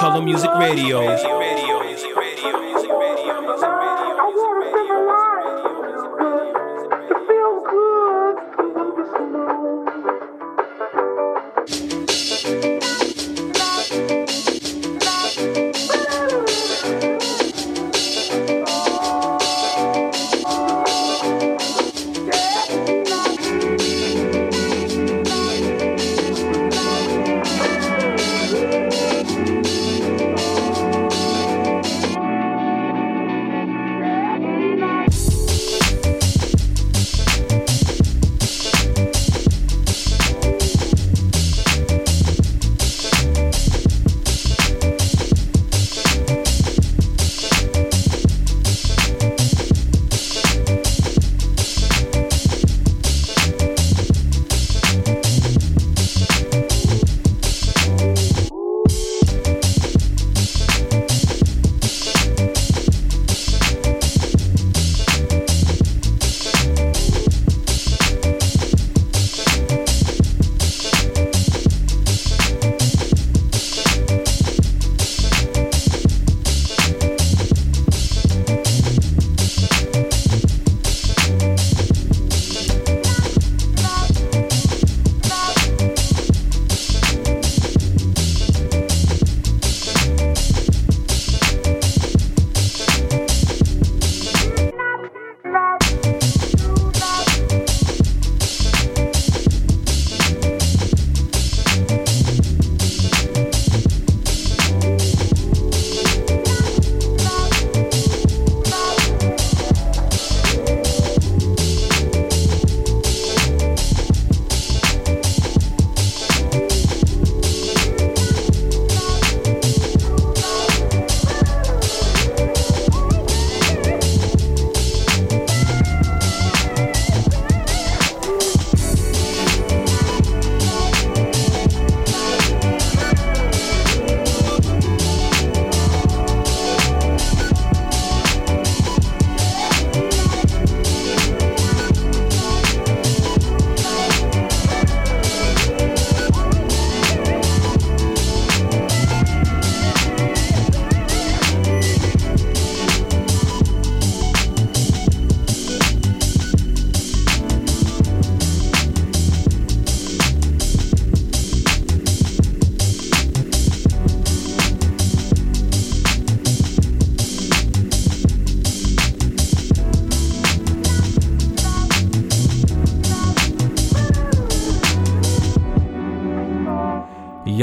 [0.00, 1.69] Color Music Radio.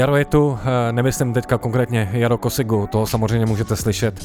[0.08, 4.24] Jaro je tu, eh, nemyslím teďka konkrétně Jaro Kosigu, toho samozřejmě můžete slyšet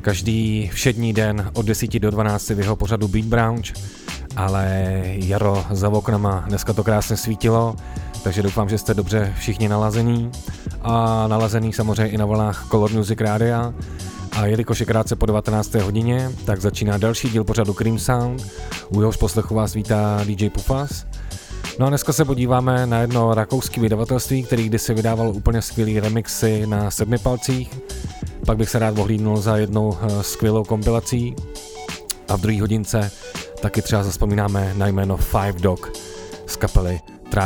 [0.00, 3.66] každý všední den od 10 do 12 v jeho pořadu Beat Brunch,
[4.36, 7.76] ale Jaro za oknama dneska to krásně svítilo,
[8.22, 10.30] takže doufám, že jste dobře všichni nalazení
[10.82, 13.74] a nalazený samozřejmě i na vlnách Color Music Rádia.
[14.32, 15.74] A jelikož je krátce po 19.
[15.74, 18.46] hodině, tak začíná další díl pořadu Cream Sound.
[18.88, 21.06] U jehož poslechu vás vítá DJ Pufas.
[21.78, 26.66] No a dneska se podíváme na jedno rakouské vydavatelství, který kdysi vydával úplně skvělý remixy
[26.66, 27.78] na sedmi palcích.
[28.46, 31.34] Pak bych se rád ohlídnul za jednou eh, skvělou kompilací.
[32.28, 33.10] A v druhé hodince
[33.62, 35.92] taky třeba zaspomínáme na jméno Five Dog
[36.46, 37.00] z kapely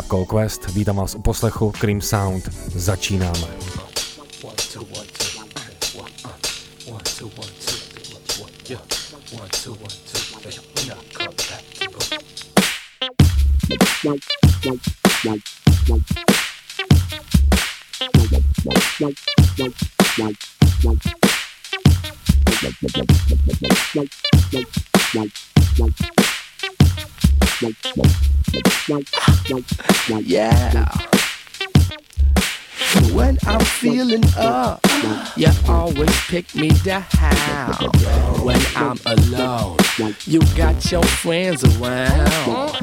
[0.09, 0.69] Call Quest.
[0.69, 2.49] Vítám vás u poslechu Cream Sound.
[2.75, 3.49] Začínáme.
[8.69, 10.08] Yeah.
[14.11, 14.19] I'm
[34.37, 34.81] up,
[35.37, 37.03] you always pick me down.
[38.45, 39.77] When I'm alone,
[40.25, 42.77] you got your friends around.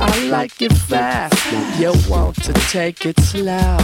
[0.00, 3.76] I like it fast, you want to take it slow.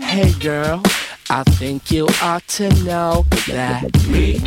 [0.00, 0.82] Hey girl,
[1.30, 4.40] I think you ought to know that me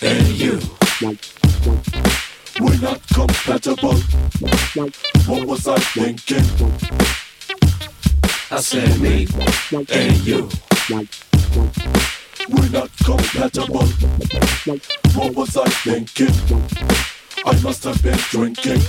[0.00, 0.60] and you.
[2.58, 3.96] We're not compatible.
[5.26, 7.25] What was I thinking?
[8.48, 9.26] I said me
[9.72, 10.48] and you.
[12.48, 13.86] We're not compatible.
[15.14, 16.28] What was I thinking?
[17.44, 18.80] I must have been drinking.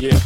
[0.00, 0.18] Yeah.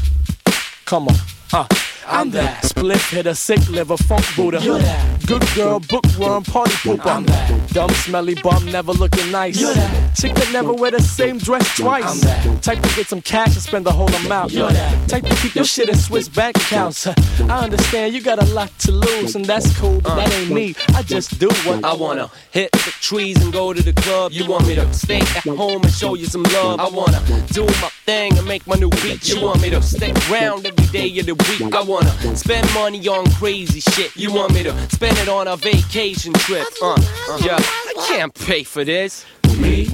[0.84, 1.16] Come on.
[1.52, 1.66] Uh.
[2.08, 2.64] I'm that.
[2.64, 4.60] Split hitter, sick liver, funk Buddha.
[4.62, 5.26] You're that.
[5.26, 7.06] Good girl, bookworm, party pooper.
[7.06, 7.70] I'm that.
[7.70, 9.60] Dumb, smelly bum, never looking nice.
[9.60, 10.16] You're that.
[10.16, 12.04] Chick that never wear the same dress twice.
[12.04, 12.62] I'm that.
[12.62, 14.52] Type to get some cash and spend the whole amount.
[14.52, 15.08] You're that.
[15.08, 17.06] Type to keep your shit in Swiss bank accounts.
[17.40, 20.74] I understand you got a lot to lose, and that's cool, but that ain't me.
[20.94, 22.30] I just do what I wanna.
[22.52, 24.32] Hit the trees and go to the club.
[24.32, 26.78] You want me to stay at home and show you some love.
[26.78, 29.28] I wanna do my thing and make my new beat.
[29.28, 31.74] You want me to stay around every day of the week.
[31.74, 34.14] I wanna wanna spend money on crazy shit.
[34.16, 36.66] You want me to spend it on a vacation trip?
[36.82, 39.24] Uh, uh, yeah, I can't pay for this.
[39.58, 39.88] Me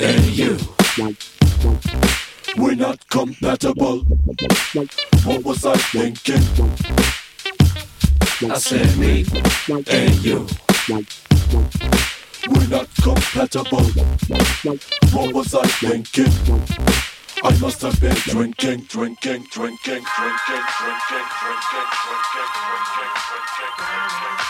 [0.00, 0.58] and you.
[2.56, 4.00] We're not compatible.
[5.24, 6.42] What was I thinking?
[8.50, 9.24] I said me
[9.68, 10.46] and you.
[12.48, 13.86] We're not compatible.
[15.12, 17.15] What was I thinking?
[17.42, 24.45] I must have been drinking, drinking, drinking, drinking, drinking, drinking, drinking, drinking, drinking, I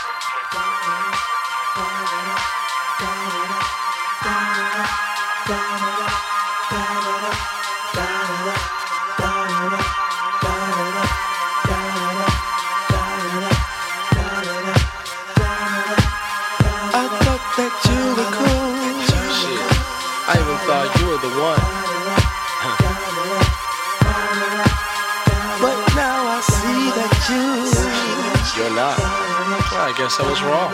[29.97, 30.73] guess I was wrong.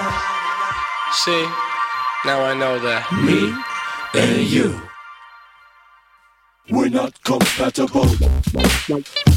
[1.13, 1.47] See,
[2.25, 3.07] now I know that.
[3.13, 3.55] Me
[4.21, 4.81] and you.
[6.71, 8.09] We're not compatible.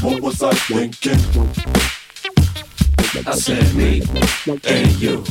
[0.01, 1.19] What was I thinking?
[3.27, 4.01] I said me
[4.65, 5.23] and you.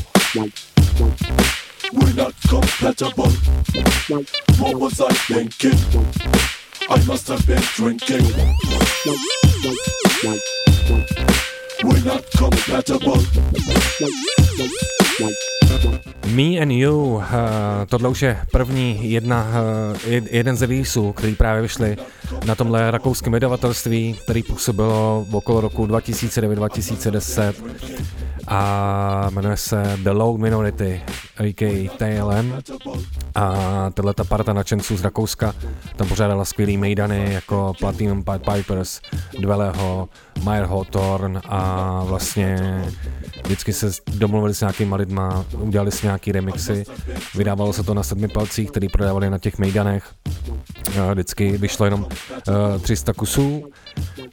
[1.93, 3.31] We're not compatible.
[4.59, 5.79] What was I thinking?
[6.89, 8.25] I must have been drinking.
[11.85, 13.21] We're not compatible.
[16.27, 17.23] Me and You, uh,
[17.89, 21.97] tohle už je první jedna, uh, jeden z releaseů, který právě vyšly
[22.47, 27.55] na tomhle rakouském vydavatelství, který působilo okolo roku 2009-2010
[28.49, 31.03] a jmenuje se The Low Minority,
[31.37, 31.89] a.k.a.
[31.99, 32.61] TLM
[33.35, 33.57] a
[33.95, 35.55] tahle ta parta nadšenců z Rakouska
[35.97, 39.01] tam pořádala skvělý mejdany jako Platinum Pipers,
[39.41, 40.09] Dweleho,
[40.45, 42.83] Meyer Hawthorne a vlastně
[43.45, 46.85] vždycky se domluvili s nějakýma lidma, udělali si nějaký remixy,
[47.35, 50.13] vydávalo se to na sedmi palcích, který prodávali na těch mejdanech,
[51.13, 53.71] vždycky vyšlo jenom uh, 300 kusů,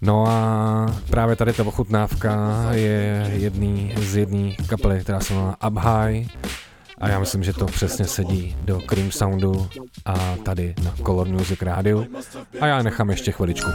[0.01, 5.77] no a právě tady ta ochutnávka je jedný z jedné kapely, která se jmenuje Up
[5.77, 6.27] High,
[7.01, 9.69] a já myslím, že to přesně sedí do Cream Soundu
[10.05, 12.05] a tady na Color Music Radio.
[12.59, 13.69] A já nechám ještě chviličku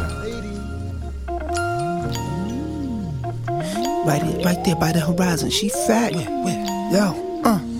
[4.06, 6.12] Right, right there by the horizon, she fat.
[6.92, 7.12] Yo,
[7.46, 7.75] uh.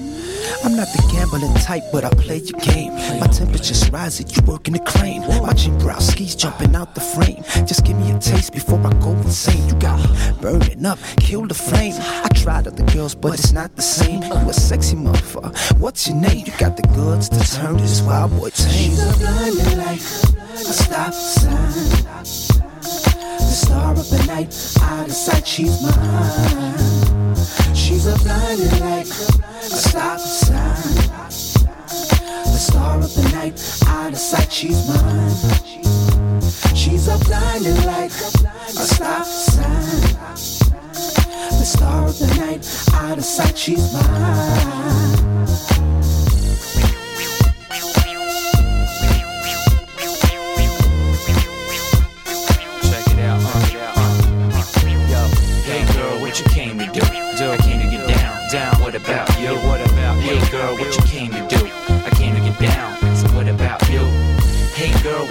[0.67, 2.93] I'm not the gambling type, but I play your game.
[3.21, 5.23] My temperature's rising, you working the crane.
[5.41, 7.45] Watching brow skis jumping out the frame.
[7.69, 9.69] Just give me a taste before I go insane.
[9.69, 10.09] You got me
[10.43, 11.95] burning up, kill the flame.
[12.01, 14.25] I tried other girls, but it's not the same.
[14.25, 15.79] You a sexy motherfucker.
[15.79, 16.45] What's your name?
[16.45, 18.73] You got the goods to turn this wild boy tame.
[18.73, 20.03] She's a blinding light,
[20.51, 22.25] a stop sign.
[23.38, 24.52] The star of the night,
[24.83, 27.15] out of sight, she's mine.
[27.97, 30.85] She's a blinding light, a stop sign.
[32.45, 35.31] The star of the night, out of sight, she's mine.
[36.76, 40.45] She's a blinding light, a stop sign.
[41.59, 45.25] The star of the night, out of sight, she's mine.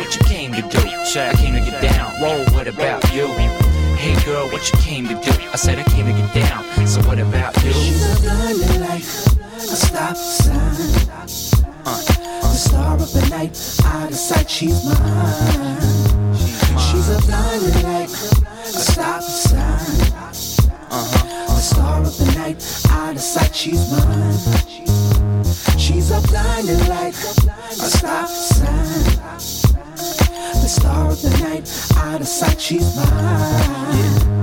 [0.05, 0.77] What you came to do?
[1.17, 2.11] I came to get down.
[2.21, 3.27] Whoa, what about you?
[3.97, 5.31] Hey girl, what you came to do?
[5.51, 6.63] I said I came to get down.
[6.85, 7.73] So what about you?
[7.73, 10.57] She's a blinding light, a stop sign.
[11.85, 11.97] Uh,
[12.41, 15.81] the star of the night, out of sight, she's mine.
[16.77, 20.29] She's a blinding light, a stop sign.
[20.91, 21.47] Uh-huh.
[21.47, 24.37] The star of the night, out of sight, she's mine.
[25.79, 28.84] She's a blinding light, a stop sign.
[30.13, 33.05] The star of the night, out of sight, she's mine.
[33.07, 34.35] Yeah.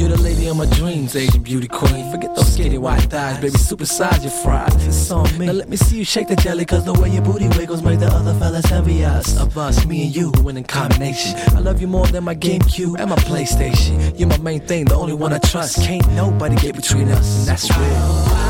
[0.00, 2.10] You're the lady of my dreams, Asian beauty queen.
[2.10, 4.74] Forget those skinny white thighs, baby, supersize your fries.
[4.86, 5.44] It's on me.
[5.44, 8.00] Now let me see you shake the jelly, cause the way your booty wiggles make
[8.00, 9.38] the other fellas envious.
[9.38, 11.38] Of us, me and you, winning combination.
[11.54, 14.18] I love you more than my GameCube and my PlayStation.
[14.18, 15.82] You're my main thing, the only one I trust.
[15.84, 18.49] Can't nobody get between us, and that's real.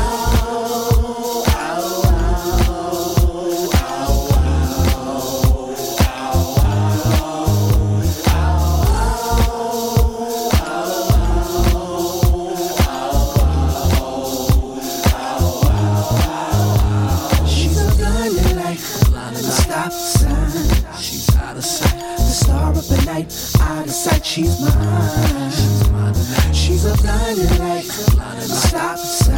[24.31, 26.53] Of sight, she's mine.
[26.53, 29.35] She's a blinding light, the stop sign.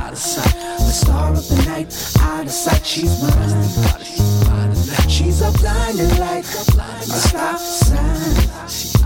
[0.00, 0.54] Out of sight.
[0.78, 5.08] The star of the night, out of sight, she's mine.
[5.08, 7.98] She's a blinding light, the stop sign.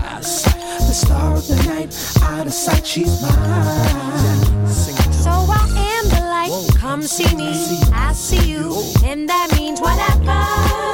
[0.03, 0.79] Out of sight.
[0.79, 4.67] The star of the night, out of sight, she's mine.
[4.67, 6.69] Sing it to So I am the light.
[6.77, 7.51] Come see me.
[7.93, 8.83] I see you.
[9.03, 9.79] And that means.
[9.79, 10.90] Whatever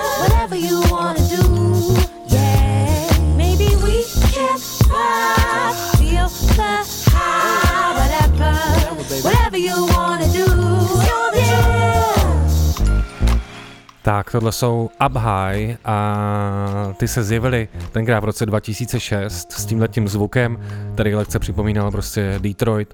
[14.07, 20.07] Tak, tohle jsou Up High a ty se zjevili tenkrát v roce 2006 s tímhletím
[20.07, 20.57] zvukem,
[20.93, 22.93] který lehce připomínal prostě Detroit.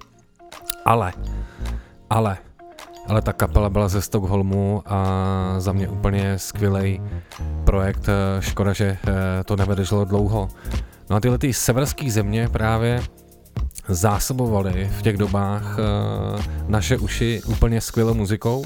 [0.85, 1.13] Ale,
[2.09, 2.37] ale,
[3.07, 5.05] ale ta kapela byla ze Stockholmu a
[5.57, 7.01] za mě úplně skvělý
[7.63, 8.09] projekt.
[8.39, 10.49] Škoda, že eh, to nevydrželo dlouho.
[11.13, 13.03] No a tyhle ty severské země právě
[13.87, 18.65] zásobovaly v těch dobách eh, naše uši úplně skvělou muzikou.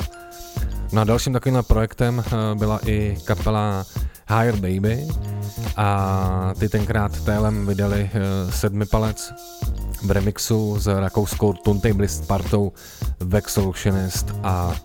[0.91, 3.85] No a dalším takovým projektem eh, byla i kapela
[4.29, 5.07] Higher Baby
[5.77, 9.33] a ty tenkrát TLM vydali eh, sedmipalec
[10.03, 12.71] v remixu s rakouskou Turntablist partou
[13.19, 14.75] Vex Solutionist a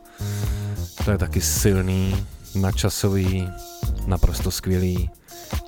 [1.05, 3.49] to je taky silný, nadčasový,
[4.07, 5.11] naprosto skvělý,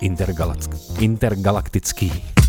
[0.00, 1.04] intergalaktický.
[1.04, 2.43] intergalaktický.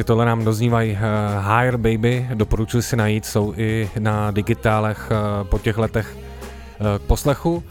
[0.00, 0.98] Takže tohle nám doznívají eh,
[1.40, 7.02] Higher Baby, doporučuji si najít, jsou i na digitálech eh, po těch letech eh, k
[7.02, 7.62] poslechu.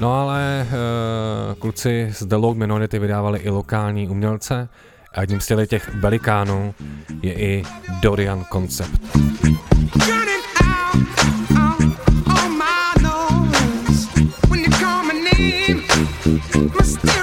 [0.00, 0.66] No ale
[1.58, 4.68] kluci z The Low Minority vydávali i lokální umělce
[5.14, 6.74] a jedním z těch velikánů
[7.22, 7.62] je i
[8.02, 9.00] Dorian Concept.
[16.80, 17.17] Mistake.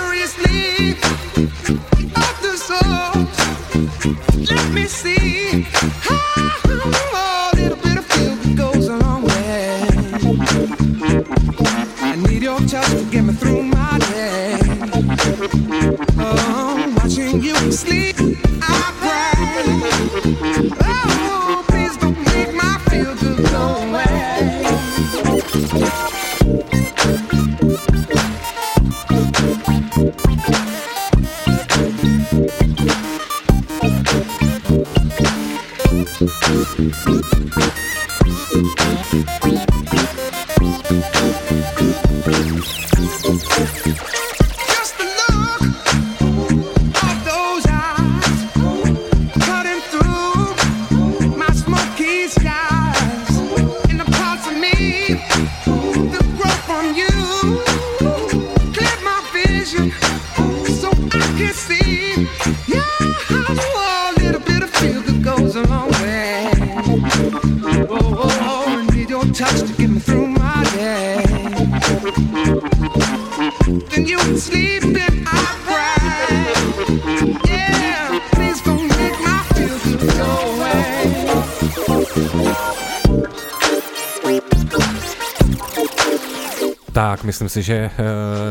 [87.35, 87.91] Myslím si, že eh,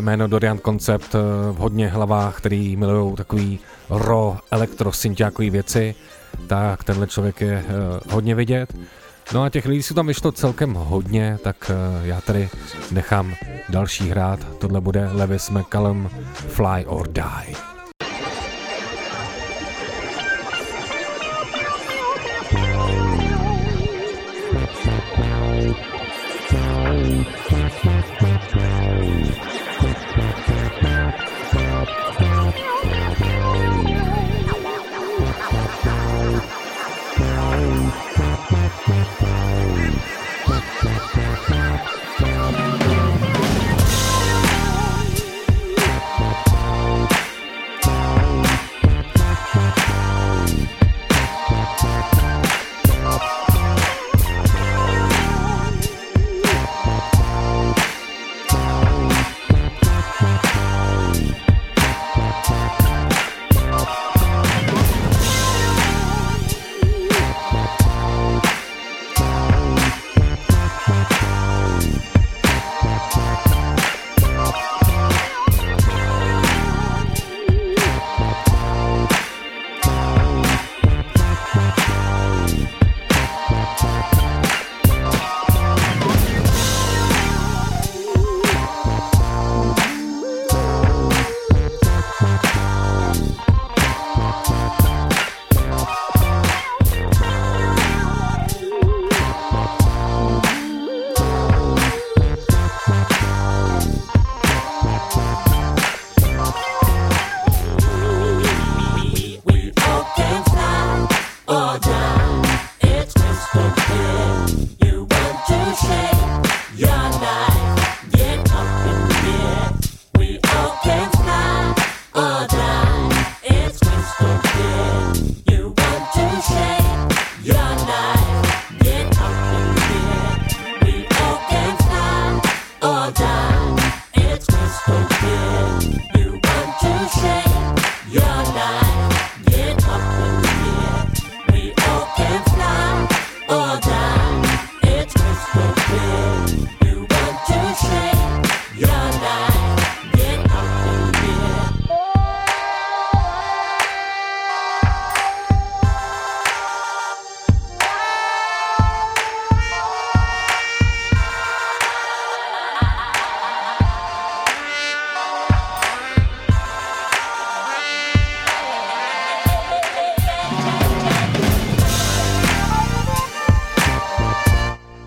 [0.00, 1.18] jméno Dorian Concept eh,
[1.52, 3.58] v hodně hlavách, který milují takový
[3.90, 4.92] ro, elektro,
[5.50, 5.94] věci,
[6.46, 8.76] tak tenhle člověk je eh, hodně vidět.
[9.34, 11.70] No a těch lidí jsou tam vyšlo celkem hodně, tak
[12.02, 12.48] já tady
[12.90, 13.34] nechám
[13.68, 14.40] další hrát.
[14.58, 17.73] Tohle bude Lewis McCallum Fly or Die.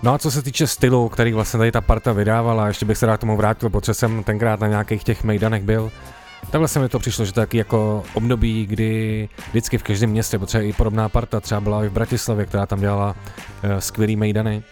[0.08, 3.06] No a co se týče stylu, který vlastně tady ta parta vydávala, ještě bych se
[3.06, 5.90] rád k tomu vrátil, protože jsem tenkrát na nějakých těch mejdanech byl,
[6.50, 10.66] tak vlastně mi to přišlo, že taky jako období, kdy vždycky v každém městě, protože
[10.66, 13.14] i podobná parta třeba byla i v Bratislavě, která tam dělala
[13.64, 14.62] uh, skvělý mejdany,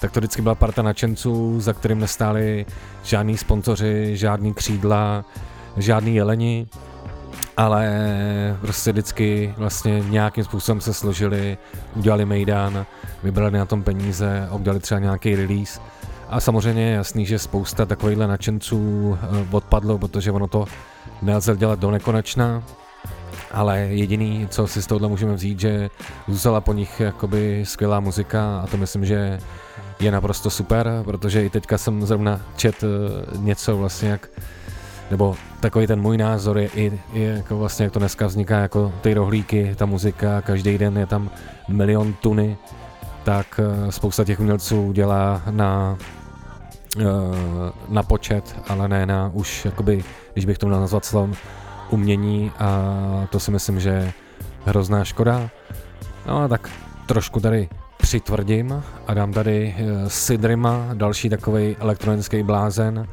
[0.00, 2.66] tak to vždycky byla parta nadšenců, za kterým nestáli
[3.04, 5.24] žádní sponzoři, žádný křídla,
[5.76, 6.66] žádný jeleni,
[7.56, 7.88] ale
[8.60, 11.58] prostě vždycky vlastně nějakým způsobem se složili,
[11.96, 12.86] udělali Mejdan,
[13.22, 15.80] vybrali na tom peníze udělali třeba nějaký release.
[16.28, 20.64] A samozřejmě je jasný, že spousta takovýchhle nadšenců eh, odpadlo, protože ono to
[21.22, 22.62] nelze dělat do nekonečna,
[23.52, 25.90] ale jediný, co si z tohohle můžeme vzít, že
[26.28, 29.38] zůstala po nich jakoby skvělá muzika a to myslím, že
[30.00, 32.86] je naprosto super, protože i teďka jsem zrovna čet eh,
[33.38, 34.28] něco vlastně jak
[35.10, 38.92] nebo takový ten můj názor je i, i jako vlastně, jak to dneska vzniká, jako
[39.00, 41.30] ty rohlíky, ta muzika, každý den je tam
[41.68, 42.56] milion tuny,
[43.24, 45.98] tak uh, spousta těch umělců dělá na,
[46.96, 47.04] uh,
[47.88, 51.32] na počet, ale ne na už, jakoby, když bych to měl nazvat slovem,
[51.90, 54.12] umění a to si myslím, že je
[54.64, 55.50] hrozná škoda.
[56.26, 56.70] No a tak
[57.06, 63.06] trošku tady přitvrdím a dám tady eh, Sidrima, další takový elektronický blázen,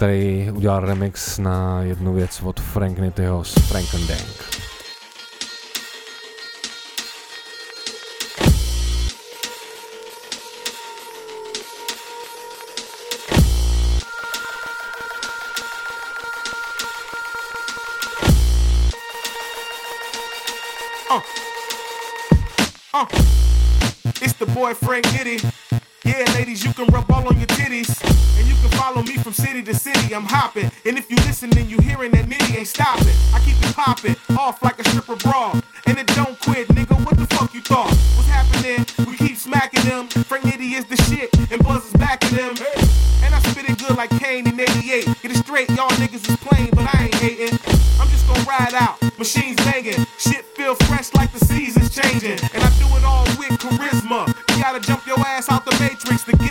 [0.00, 4.20] který udělal remix na jednu věc od Frank Nityho z Frank Dank.
[21.10, 21.22] Uh.
[22.94, 23.06] Uh.
[24.22, 25.79] It's the boy Frank Nitty.
[26.04, 27.90] Yeah, ladies, you can rub all on your titties.
[28.38, 30.14] And you can follow me from city to city.
[30.14, 30.70] I'm hopping.
[30.86, 33.14] And if you listen and you hearing that nitty ain't stopping.
[33.34, 35.60] I keep it popping, off like a stripper bra.
[35.86, 36.96] And it don't quit, nigga.
[37.04, 37.90] What the fuck you thought?
[38.16, 38.86] What's happening?
[39.06, 40.08] We keep smacking them.
[40.08, 41.28] Frank Nitty is the shit.
[41.52, 42.54] And Buzz is backing them.
[43.22, 45.04] And I spit it good like Kane in 88.
[45.22, 47.58] Get it straight, y'all niggas is plain, but I ain't hating.
[48.00, 48.96] I'm just gonna ride out.
[49.18, 50.06] Machines banging.
[50.18, 52.38] Shit feel fresh like the seasons changing.
[52.54, 55.06] And I do it all with charisma You gotta jump
[55.50, 56.49] out the matrix to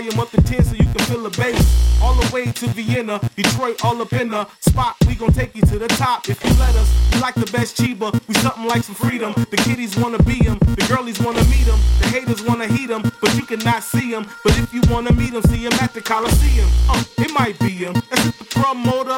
[0.00, 2.00] volume up to 10 so you can feel the bass.
[2.02, 4.96] All the way to Vienna, Detroit, all up in the spot.
[5.06, 6.88] We gon' take you to the top if you let us.
[7.12, 9.34] We like the best Chiba, we something like some freedom.
[9.50, 13.02] The kiddies wanna be them, the girlies wanna meet them, the haters wanna heat them,
[13.20, 14.26] but you cannot see them.
[14.42, 16.68] But if you wanna meet them, see them at the Coliseum.
[16.88, 17.94] Uh, it might be them.
[18.08, 19.16] That's the promoter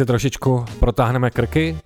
[0.00, 1.78] si trošičku protáhneme krky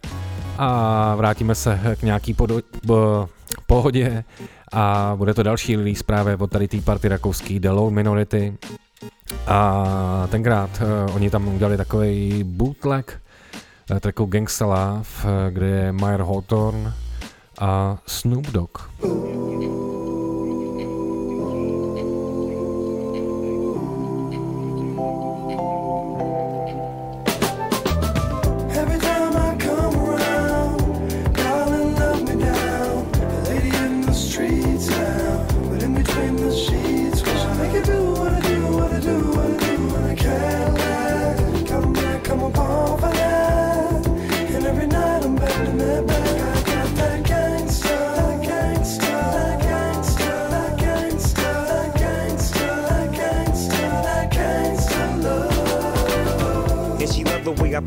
[0.58, 3.26] a vrátíme se k nějaký podo- b-
[3.66, 4.24] pohodě
[4.72, 8.56] a bude to další release právě od tady té party rakouský The Low Minority
[9.46, 10.70] a tenkrát
[11.08, 13.20] uh, oni tam udělali takový bootleg
[13.90, 16.92] uh, tracku Gangsta Love, uh, kde je Meyer Hawthorne
[17.58, 18.78] a Snoop Dogg.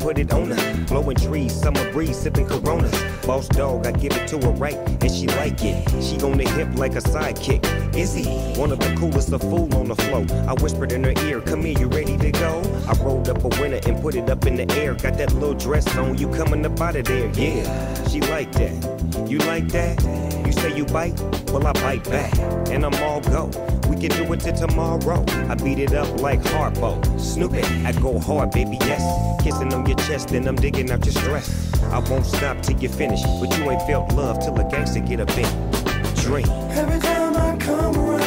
[0.08, 0.84] Put it on her.
[0.86, 2.96] Blowing trees, summer breeze, sipping coronas.
[3.26, 5.86] Boss dog, I give it to her right, and she like it.
[6.02, 7.62] She on the hip like a sidekick.
[7.94, 8.24] Is he
[8.58, 10.24] one of the coolest, a fool on the flow?
[10.48, 12.62] I whispered in her ear, Come here, you ready to go?
[12.88, 14.94] I rolled up a winner and put it up in the air.
[14.94, 17.28] Got that little dress on, you coming up out of there.
[17.34, 19.28] Yeah, she like that.
[19.28, 20.27] You like that?
[20.48, 21.20] You say you bite?
[21.52, 22.32] Well, I bite back,
[22.70, 23.50] and I'm all go.
[23.86, 25.22] We can do it till tomorrow.
[25.46, 27.04] I beat it up like Harpo.
[27.20, 29.04] Snoop I go hard, baby, yes.
[29.42, 31.70] Kissing on your chest, and I'm digging out your stress.
[31.92, 35.20] I won't stop till you finish, but you ain't felt love till a gangster get
[35.20, 36.14] a in.
[36.14, 36.48] Dream.
[36.70, 38.17] Every time I come around,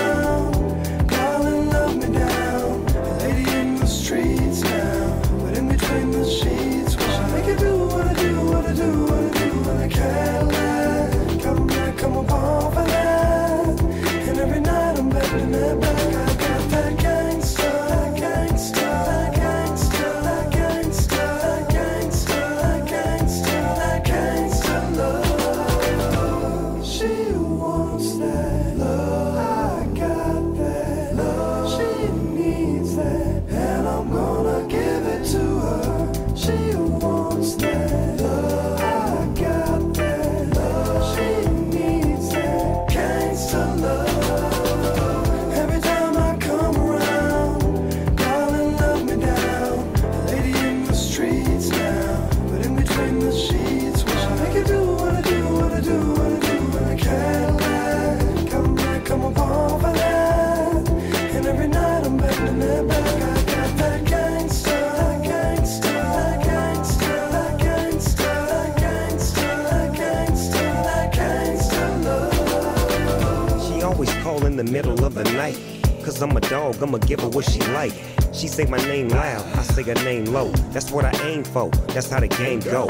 [76.84, 77.94] I'ma give her what she like.
[78.34, 80.50] She say my name loud, I say her name low.
[80.74, 82.88] That's what I aim for, that's how the game go.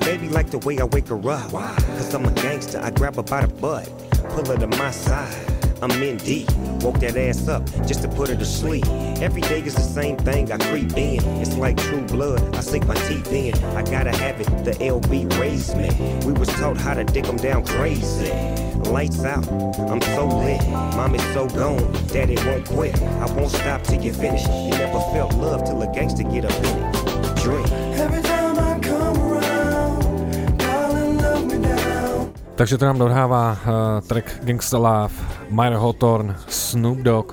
[0.00, 1.50] Baby like the way I wake her up.
[1.50, 3.88] Cause I'm a gangster, I grab her by the butt,
[4.30, 5.34] pull her to my side.
[5.82, 6.50] I'm in deep,
[6.82, 8.86] woke that ass up just to put her to sleep.
[9.20, 11.22] Every day is the same thing, I creep in.
[11.40, 13.54] It's like true blood, I sink my teeth in.
[13.76, 15.90] I gotta have it, the LB raised me.
[16.26, 18.53] We was taught how to dick 'em down crazy.
[18.92, 19.46] Lights out,
[19.90, 20.60] I'm so lit.
[20.96, 22.94] Mom is so gone, daddy won't quit.
[23.20, 24.46] I won't stop till you finish.
[24.46, 26.94] You never felt love till a gangster get up in it.
[27.42, 27.66] Drink.
[27.98, 32.32] Every time I come around, darling, love me down.
[32.54, 35.14] Takže to nám dohrává uh, track Gangsta Love,
[35.50, 37.32] Myra Hawthorne, Snoop Dogg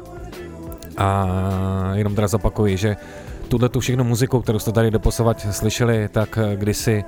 [0.97, 2.97] a jenom teda zopakuji, že
[3.47, 7.03] tuhle tu všechno muziku, kterou jste tady doposovat slyšeli, tak eh, kdysi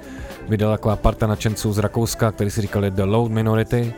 [0.50, 3.94] vydala taková parta nadšenců z Rakouska, který si říkali The Loud Minority.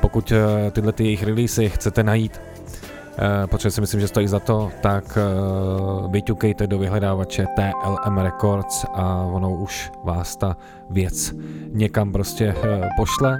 [0.00, 4.40] Pokud eh, tyhle ty jejich releasy chcete najít, eh, protože si myslím, že stojí za
[4.40, 5.18] to, tak
[6.10, 10.56] vyťukejte do vyhledávače TLM Records a ono už vás ta
[10.90, 11.34] věc
[11.72, 12.54] někam prostě
[12.96, 13.38] pošle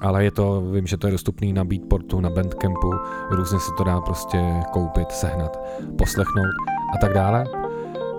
[0.00, 2.90] ale je to, vím, že to je dostupný na Beatportu, na Bandcampu,
[3.30, 4.38] různě se to dá prostě
[4.70, 5.60] koupit, sehnat,
[5.98, 6.54] poslechnout
[6.94, 7.44] a tak dále.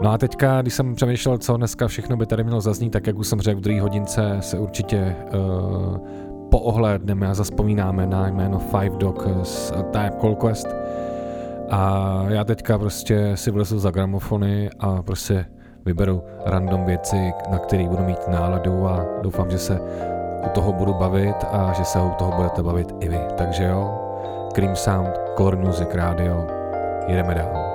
[0.02, 3.18] No a teďka, když jsem přemýšlel, co dneska všechno by tady mělo zaznít, tak jak
[3.18, 5.98] už jsem řekl, v druhé hodince se určitě uh,
[6.50, 10.68] poohlédneme a zaspomínáme na jméno Five Dog z Type Call Quest.
[11.70, 15.46] A já teďka prostě si vlezu za gramofony a prostě
[15.86, 19.80] vyberu random věci, na které budu mít náladu a doufám, že se
[20.46, 23.20] u toho budu bavit a že se u toho budete bavit i vy.
[23.38, 24.02] Takže jo,
[24.54, 26.48] Cream Sound, Core Music Radio,
[27.08, 27.69] jedeme dál.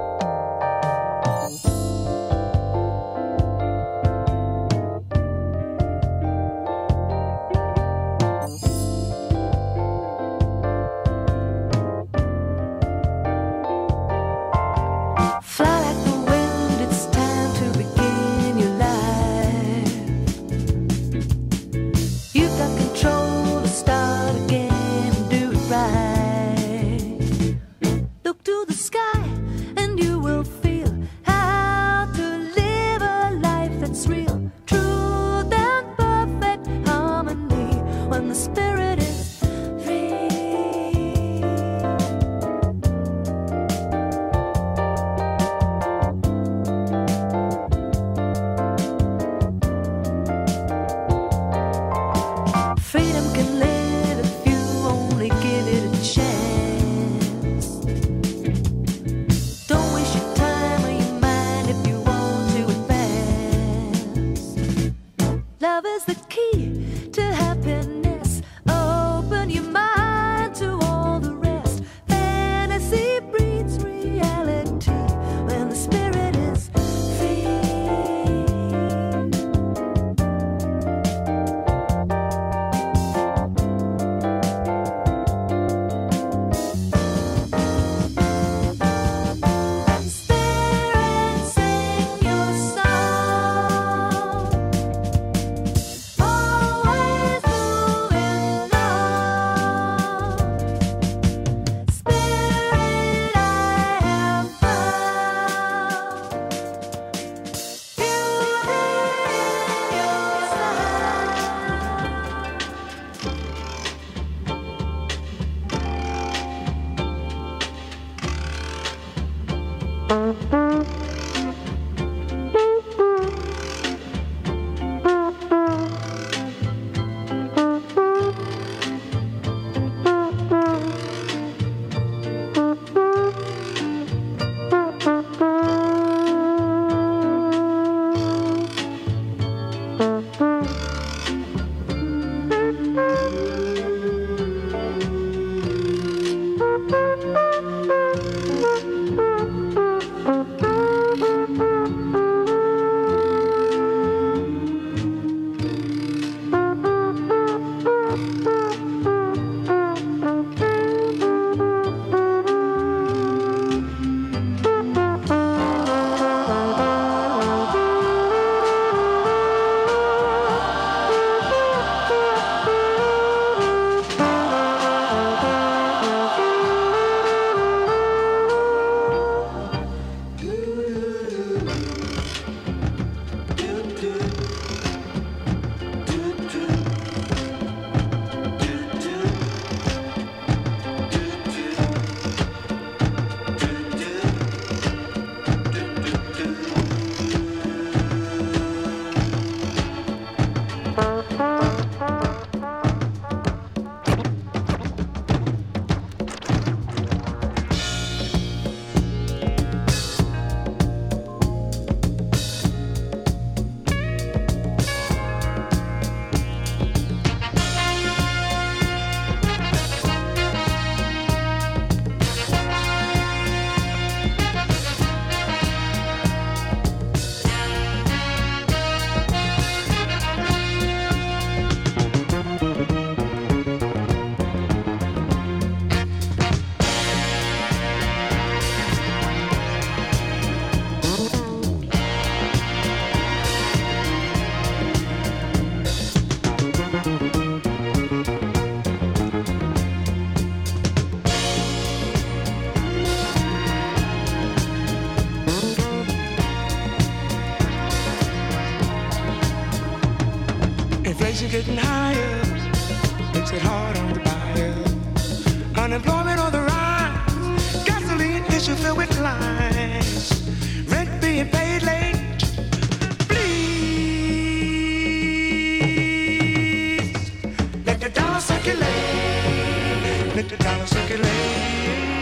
[278.44, 282.13] Circulate, let the dollar circulate.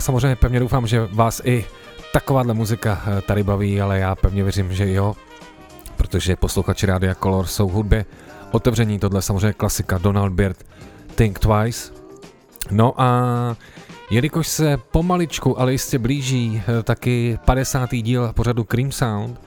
[0.00, 1.64] Samozřejmě pevně doufám, že vás i
[2.12, 5.16] takováhle muzika eh, tady baví, ale já pevně věřím, že jo,
[5.96, 8.04] protože posluchači Rádia Color jsou hudbě
[8.50, 10.56] otevření, tohle samozřejmě klasika Donald Byrd,
[11.14, 11.92] Think Twice.
[12.70, 13.56] No a
[14.10, 17.90] jelikož se pomaličku, ale jistě blíží eh, taky 50.
[17.90, 19.40] díl pořadu Cream Sound,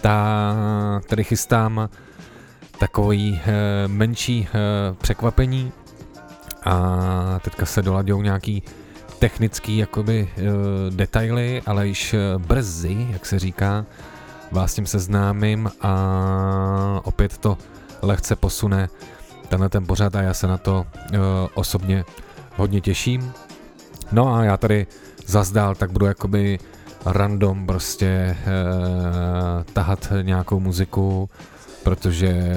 [0.00, 1.88] tak tady chystám
[2.78, 4.48] takový eh, menší
[4.98, 5.72] překvapení
[6.64, 8.62] a teďka se doladějou nějaký
[9.22, 10.44] technický jakoby uh,
[10.90, 13.86] detaily, ale již eh, brzy, jak se říká,
[14.50, 17.58] vás s tím seznámím a opět to
[18.02, 18.88] lehce posune
[19.48, 21.18] tenhle ten pořad a já se na to uh,
[21.54, 22.04] osobně
[22.56, 23.32] hodně těším.
[24.12, 24.86] No a já tady
[25.26, 26.58] zazdál, tak budu jakoby
[27.06, 31.30] random prostě uh, tahat nějakou muziku,
[31.82, 32.54] protože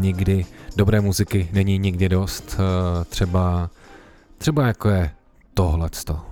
[0.00, 0.46] nikdy
[0.76, 3.70] dobré muziky není nikdy dost, uh, třeba
[4.38, 5.10] třeba jako je
[5.58, 6.27] tohleto.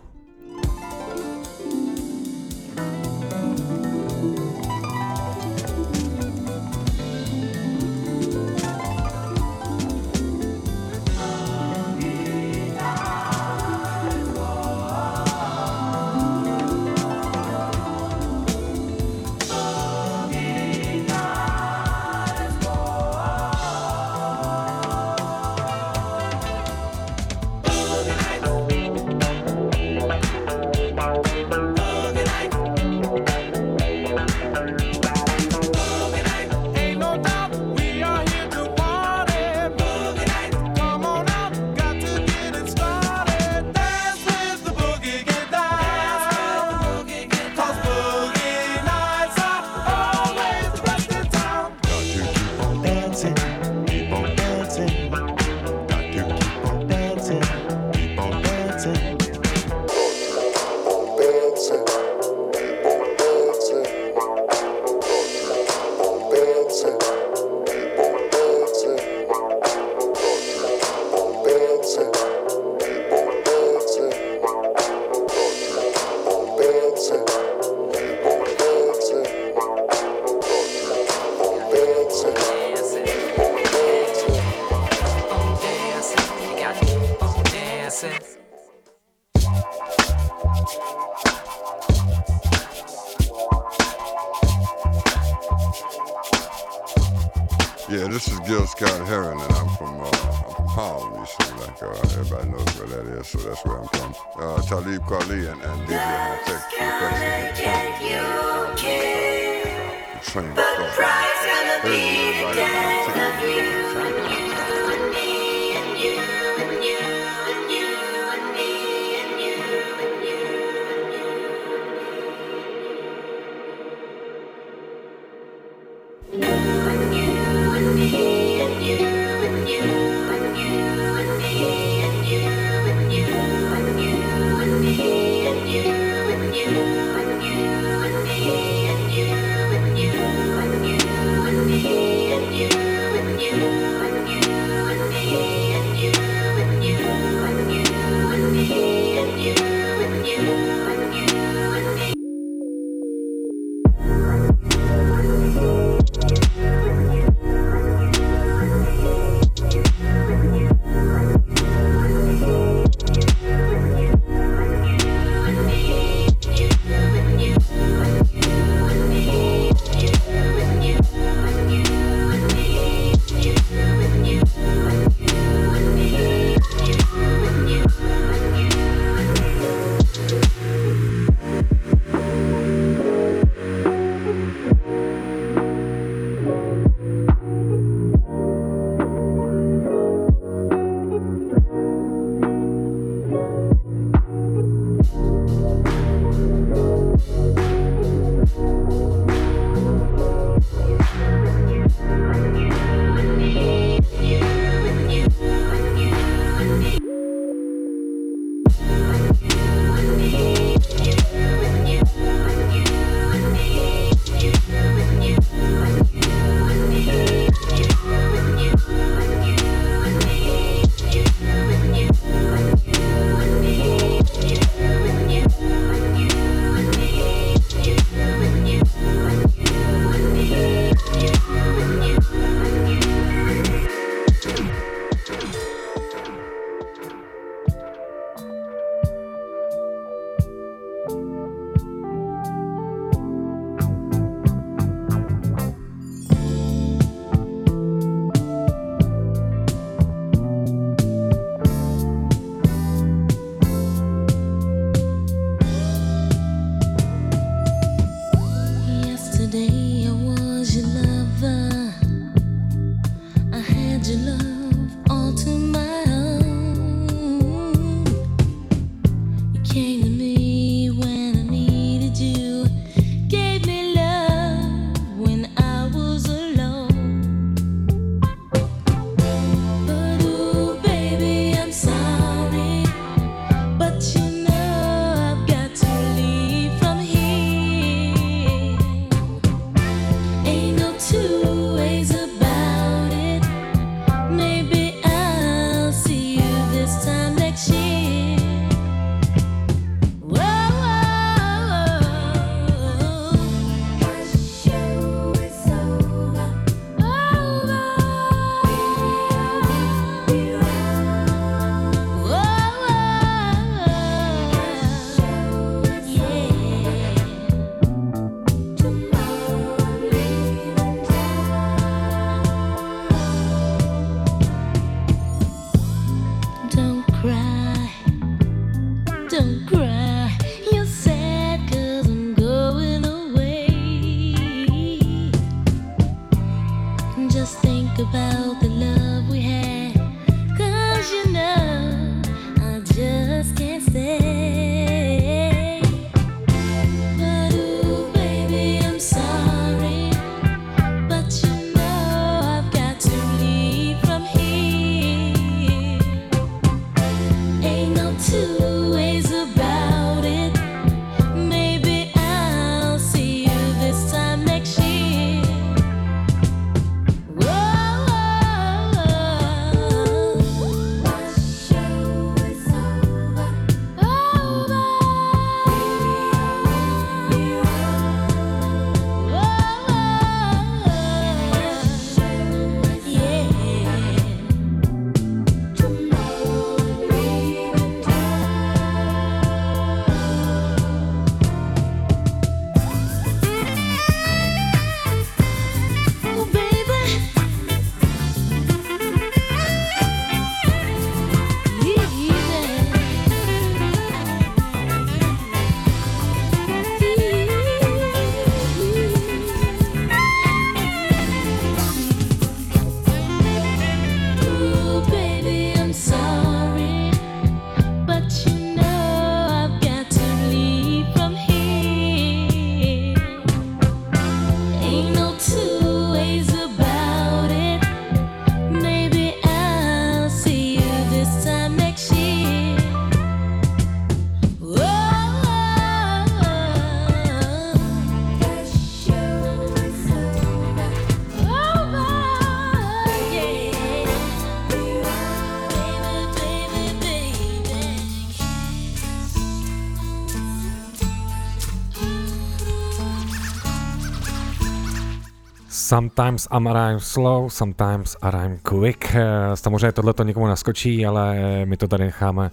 [455.86, 459.14] Sometimes I'm arrive slow, sometimes arrive quick.
[459.14, 459.22] Eh,
[459.54, 462.50] samozřejmě tohle to někomu naskočí, ale my to tady necháme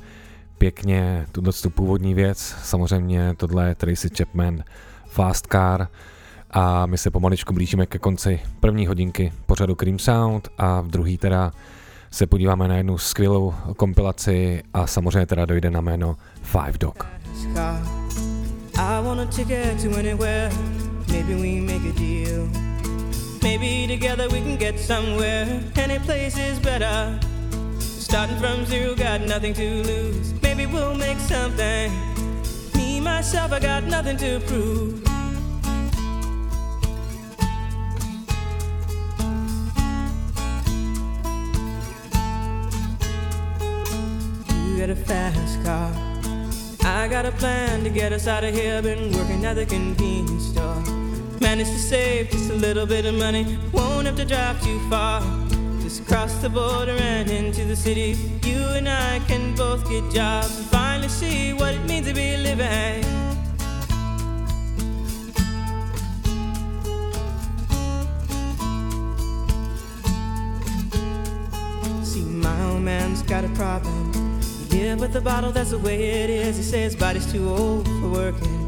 [0.57, 2.55] pěkně, tuto tu původní věc.
[2.63, 4.63] Samozřejmě tohle je Tracy Chapman
[5.05, 5.87] Fast Car
[6.51, 11.17] a my se pomaličku blížíme ke konci první hodinky pořadu Cream Sound a v druhý
[11.17, 11.51] teda
[12.11, 17.07] se podíváme na jednu skvělou kompilaci a samozřejmě teda dojde na jméno Five Dog.
[18.77, 20.49] I want a ticket to anywhere.
[21.07, 22.72] Maybe we make a deal.
[23.43, 25.61] Maybe together we can get somewhere.
[25.75, 27.19] Any place is better.
[27.77, 30.33] Starting from zero, got nothing to lose.
[30.41, 31.91] Maybe we'll make something.
[32.73, 34.99] Me, myself, I got nothing to prove.
[44.67, 45.91] You got a fast car.
[46.85, 48.81] I got a plan to get us out of here.
[48.81, 50.92] Been working at the convenience store.
[51.43, 53.57] Managed to save just a little bit of money.
[53.73, 55.21] Won't have to drive too far.
[55.81, 58.15] Just cross the border and into the city.
[58.43, 62.37] You and I can both get jobs and finally see what it means to be
[62.37, 63.03] living.
[72.05, 74.13] See, my old man's got a problem.
[74.69, 76.55] Live with a bottle, that's the way it is.
[76.55, 78.62] He says body's too old for working.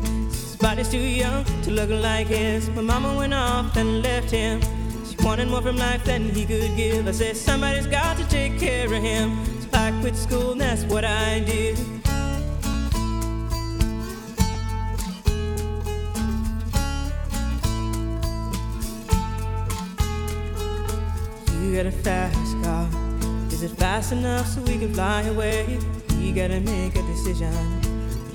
[0.66, 2.72] Body's too young to look like his.
[2.72, 4.60] My mama went off and left him.
[5.08, 7.08] She wanted more from life than he could give.
[7.08, 9.46] I said, somebody's got to take care of him.
[9.62, 11.78] So I quit school and that's what I did.
[21.62, 22.90] You got a fast car.
[23.52, 25.78] Is it fast enough so we can fly away?
[26.18, 27.95] We gotta make a decision.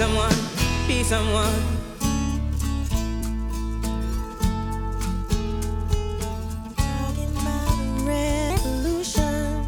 [0.00, 0.34] be someone,
[0.88, 1.60] be someone.
[8.06, 9.66] revolution.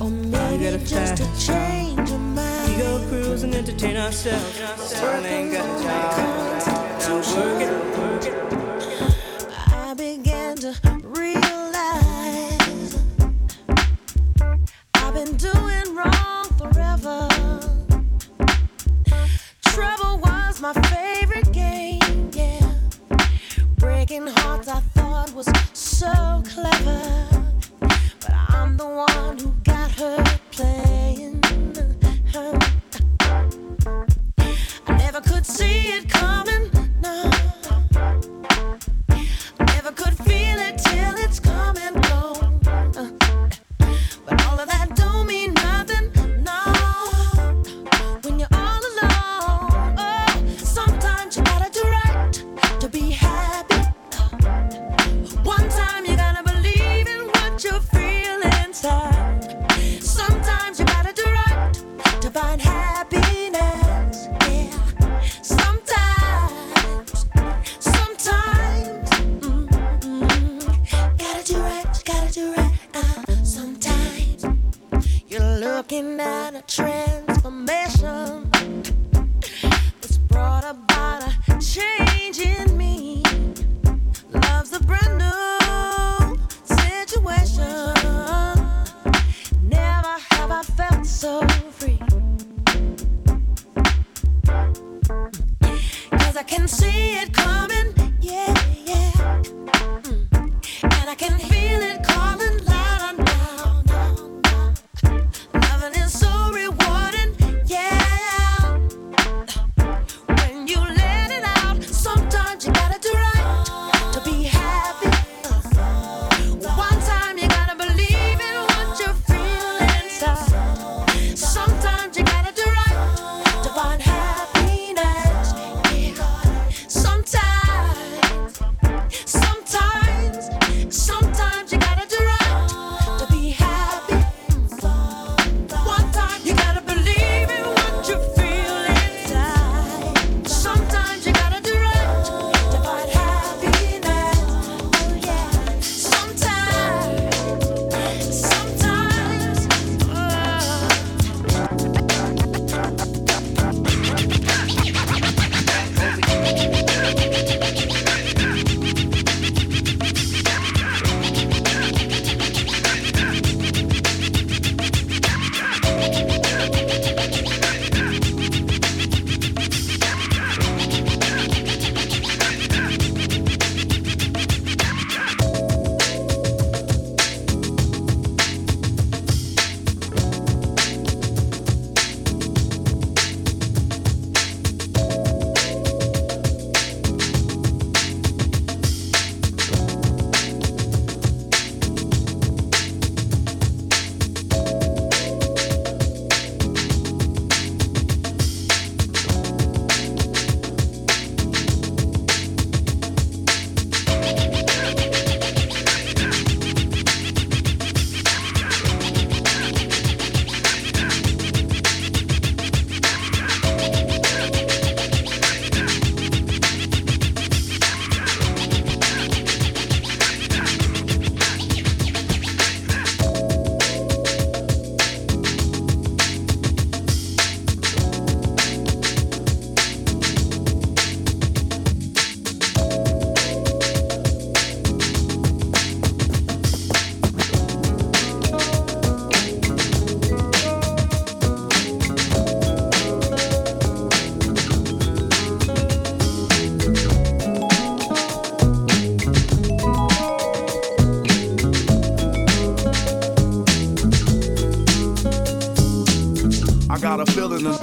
[0.00, 2.72] Or maybe got a just a change of mind.
[2.72, 4.60] We go cruise and entertain ourselves.
[4.78, 6.18] Still ain't got a job.
[6.98, 8.34] Now work it, work it.
[9.68, 10.74] I began to
[11.04, 12.98] realize
[14.94, 16.31] I've been doing wrong
[20.62, 22.74] my favorite game, yeah.
[23.78, 27.28] Breaking hearts I thought was so clever.
[27.80, 31.42] But I'm the one who got hurt playing.
[32.32, 34.06] Uh, uh.
[34.86, 36.70] I never could see it coming,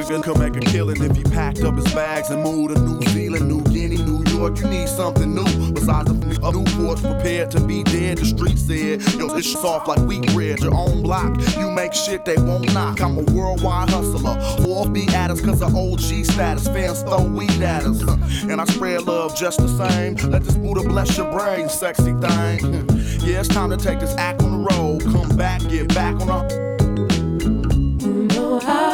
[0.10, 3.01] nigga could make a killing if he packed up his bags and moved to New
[3.10, 4.57] Zealand, New Guinea, New York.
[4.60, 8.18] You need something new besides a, a Newport's prepared to be dead.
[8.18, 10.60] The street said, yo, it's soft like wheat bread.
[10.62, 13.01] Your own block, you make shit they won't knock.
[13.01, 14.39] I'm a worldwide hustler.
[14.64, 16.68] Four beat at us cause of OG status.
[16.68, 18.03] Fans throw weed at us.
[18.49, 20.16] And I spread love just the same.
[20.32, 22.88] Let this Buddha bless your brain, sexy thing.
[23.20, 25.03] Yeah, it's time to take this act on the road.
[25.03, 26.70] Come back, get back on the.
[28.66, 28.89] I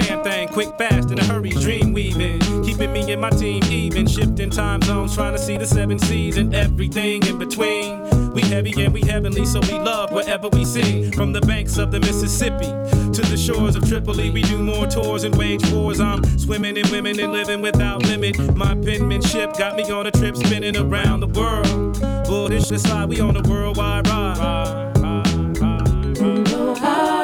[0.00, 0.48] damn thing.
[0.48, 2.40] Quick, fast, in a hurry, dream weaving.
[2.64, 4.06] Keeping me and my team even.
[4.06, 8.32] Shifting time zones, trying to see the seven seas and everything in between.
[8.32, 11.10] We heavy and we heavenly, so we love wherever we see.
[11.12, 15.24] From the banks of the Mississippi to the shores of Tripoli, we do more tours
[15.24, 16.00] and wage wars.
[16.00, 18.38] I'm swimming in women and living without limit.
[18.56, 21.98] My penmanship got me on a trip spinning around the world.
[22.26, 24.92] Bullish aside, we on a worldwide ride.
[25.00, 25.22] No,
[25.62, 26.34] I don't
[26.82, 27.15] doubt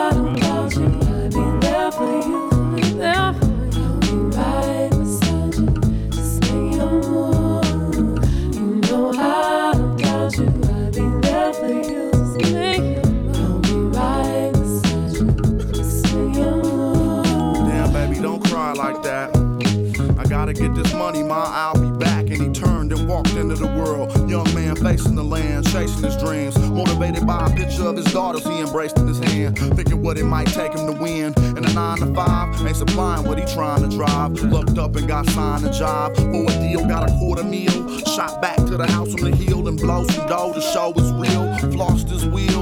[21.13, 21.45] money, ma.
[21.47, 22.31] I'll be back.
[22.31, 24.11] And he turned and walked into the world.
[24.31, 26.59] Young man facing the land, chasing his dreams.
[26.59, 29.59] Motivated by a picture of his daughters he embraced in his hand.
[29.59, 31.35] Thinking what it might take him to win.
[31.37, 34.33] And a nine to five ain't supplying what he trying to drive.
[34.43, 36.17] Looked up and got signed a job.
[36.17, 37.99] For a deal, got a quarter meal.
[38.07, 41.13] Shot back to the house on the hill and blow some dough to show is
[41.13, 41.43] real.
[41.73, 42.62] Flossed his wheels and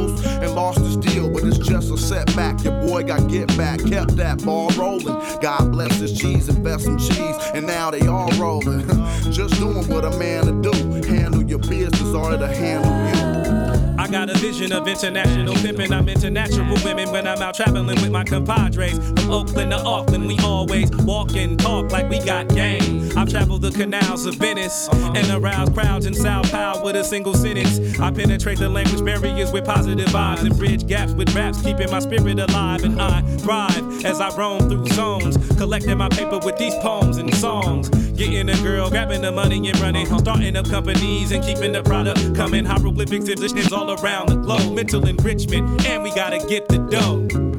[0.61, 2.63] lost his deal, but it's just a setback.
[2.63, 5.19] Your boy got get back, kept that ball rolling.
[5.41, 8.87] God bless his cheese, invest some cheese, and now they all rolling.
[9.31, 11.09] just doing what a man to do.
[11.09, 13.20] Handle your business or to handle you.
[14.11, 15.93] Got a vision of international pimping.
[15.93, 18.99] I'm into natural women when I'm out traveling with my compadres.
[18.99, 23.09] From Oakland to Auckland, we always walk and talk like we got game.
[23.17, 25.13] I've traveled the canals of Venice uh-huh.
[25.15, 28.01] and aroused crowds in Sao Paulo with a single sentence.
[28.01, 32.01] I penetrate the language barriers with positive vibes and bridge gaps with raps, keeping my
[32.01, 32.83] spirit alive.
[32.83, 37.33] And I thrive as I roam through zones, collecting my paper with these poems and
[37.37, 37.89] songs.
[38.21, 42.35] Getting a girl, grabbing the money and running, starting up companies and keeping the product
[42.35, 42.67] coming.
[42.67, 47.50] Hieroglyphics, positions all around the globe, mental enrichment, and we gotta get the dough.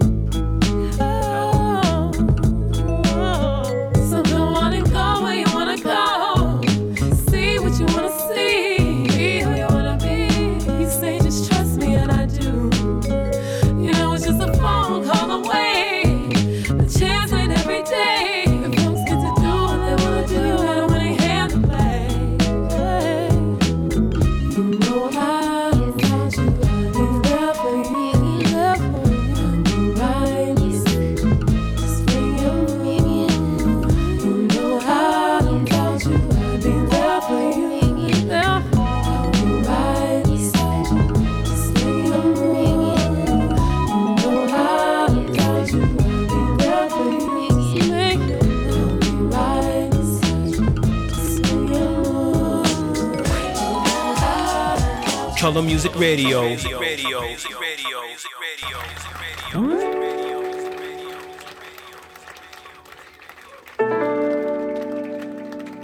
[55.51, 56.43] Color Music Radio.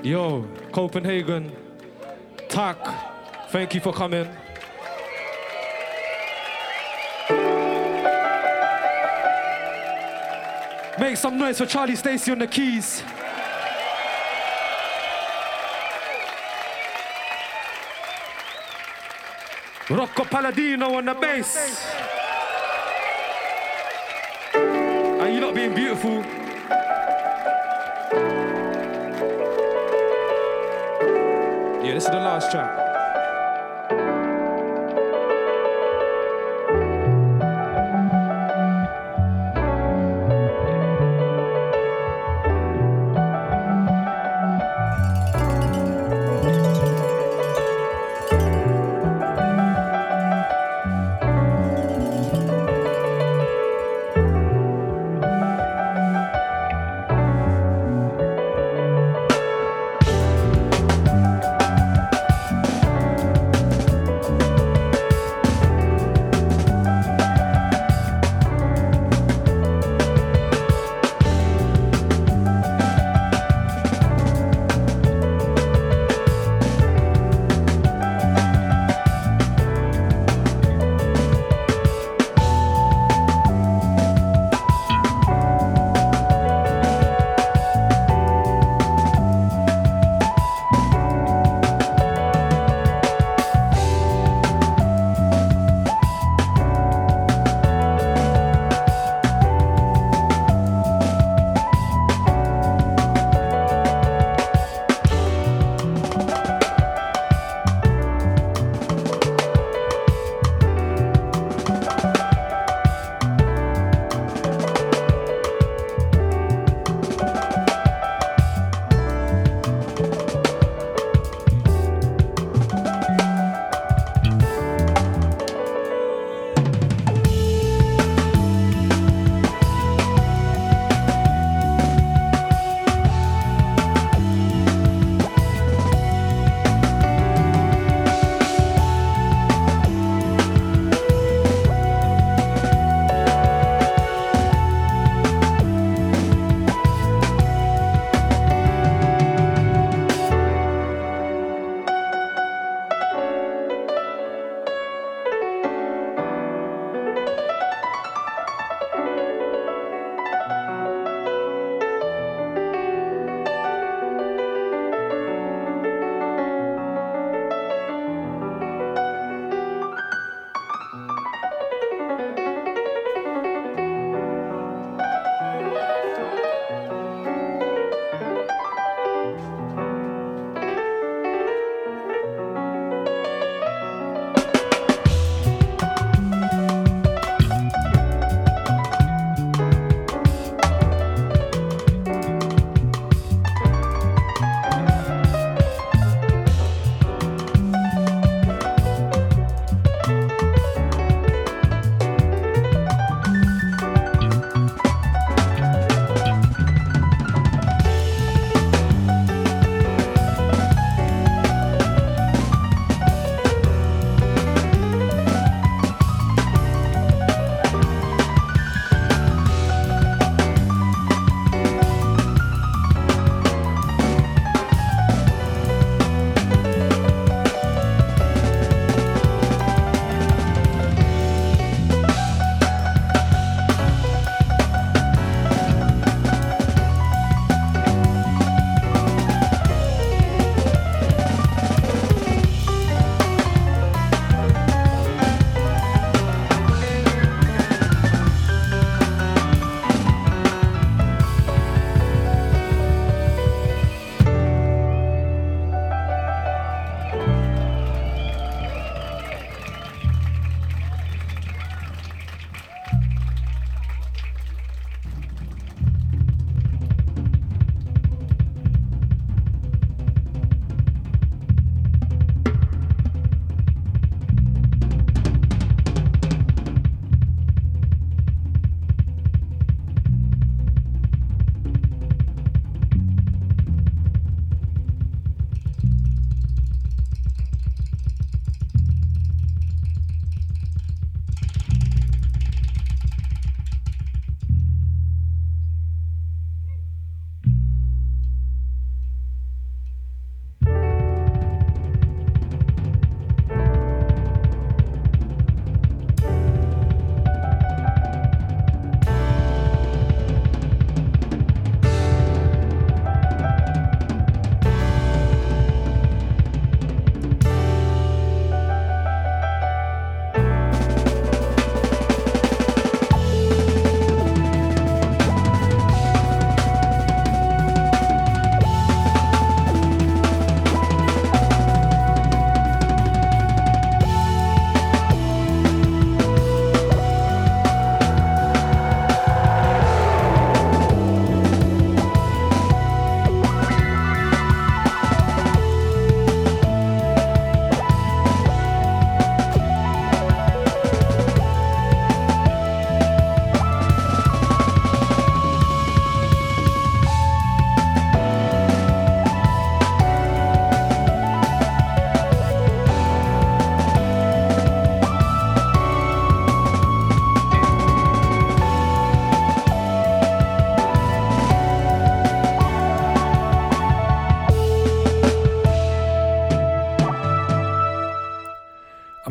[0.01, 1.51] Yo, Copenhagen,
[2.47, 2.78] Tak,
[3.51, 4.30] thank you for coming.
[10.97, 13.03] Make some noise for Charlie Stacy on the keys.
[19.89, 21.55] Rocco Palladino on the bass.
[24.53, 26.23] Are you not being beautiful?
[31.81, 32.86] Yeah, this is the last track.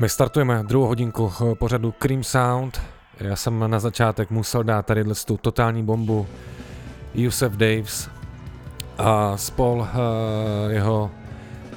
[0.06, 2.80] My startujeme druhou hodinku eh, pořadu Cream Sound.
[3.20, 6.26] Já jsem na začátek musel dát tady tu totální bombu
[7.14, 8.08] Yusef Daves
[8.98, 9.88] a spol uh,
[10.68, 11.10] jeho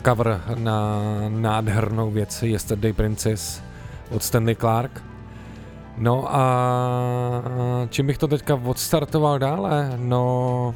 [0.05, 3.61] cover na nádhernou věc Yesterday Princess
[4.11, 5.03] od Stanley Clark.
[5.97, 7.43] No a
[7.89, 9.93] čím bych to teďka odstartoval dále?
[9.97, 10.75] No,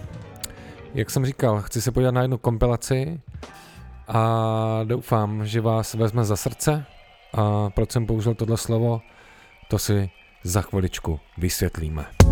[0.93, 3.21] jak jsem říkal, chci se podívat na jednu kompilaci
[4.07, 6.85] a doufám, že vás vezme za srdce.
[7.33, 9.01] A proč jsem použil tohle slovo,
[9.67, 10.09] to si
[10.43, 12.22] za chviličku vysvětlíme.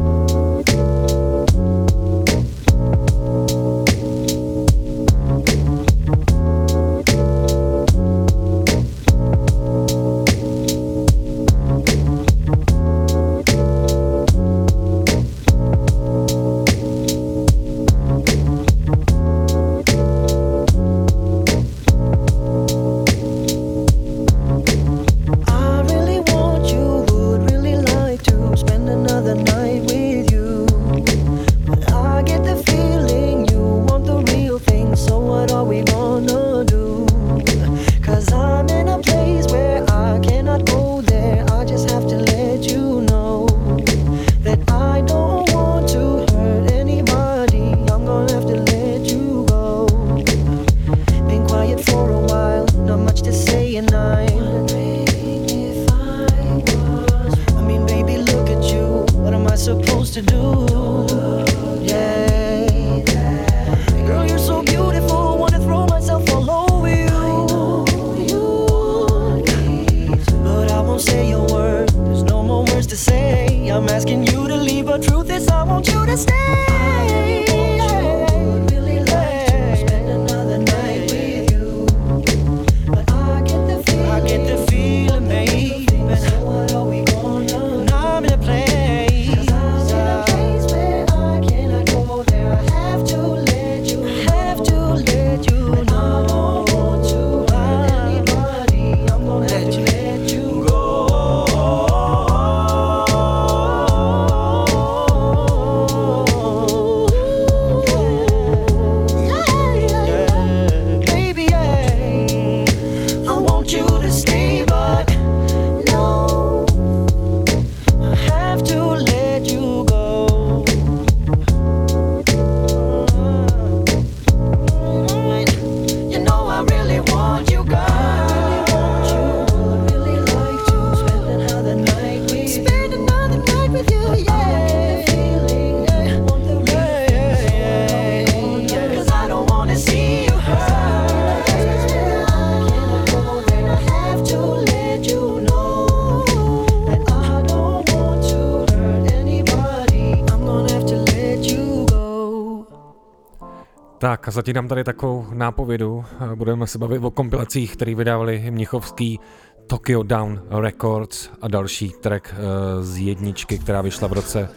[154.22, 156.06] Tak a zatím dám tady takovou nápovědu.
[156.36, 159.20] Budeme se bavit o kompilacích, které vydávali Mnichovský
[159.68, 162.38] Tokyo Down Records a další track eh,
[162.84, 164.50] z jedničky, která vyšla v roce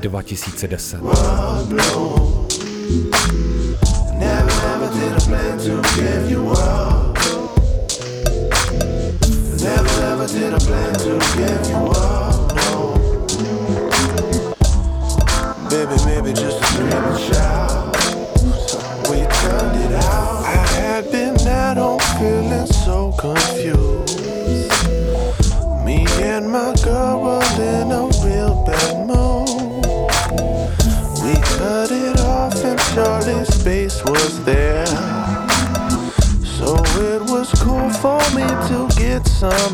[0.00, 1.02] 2010.
[1.02, 1.22] Never,
[4.62, 6.04] never did I plan to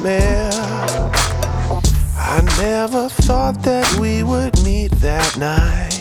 [0.06, 0.50] air.
[2.16, 5.98] I never thought that we would meet that night.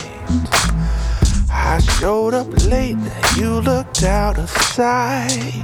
[1.52, 5.64] I showed up late, and you looked out of sight.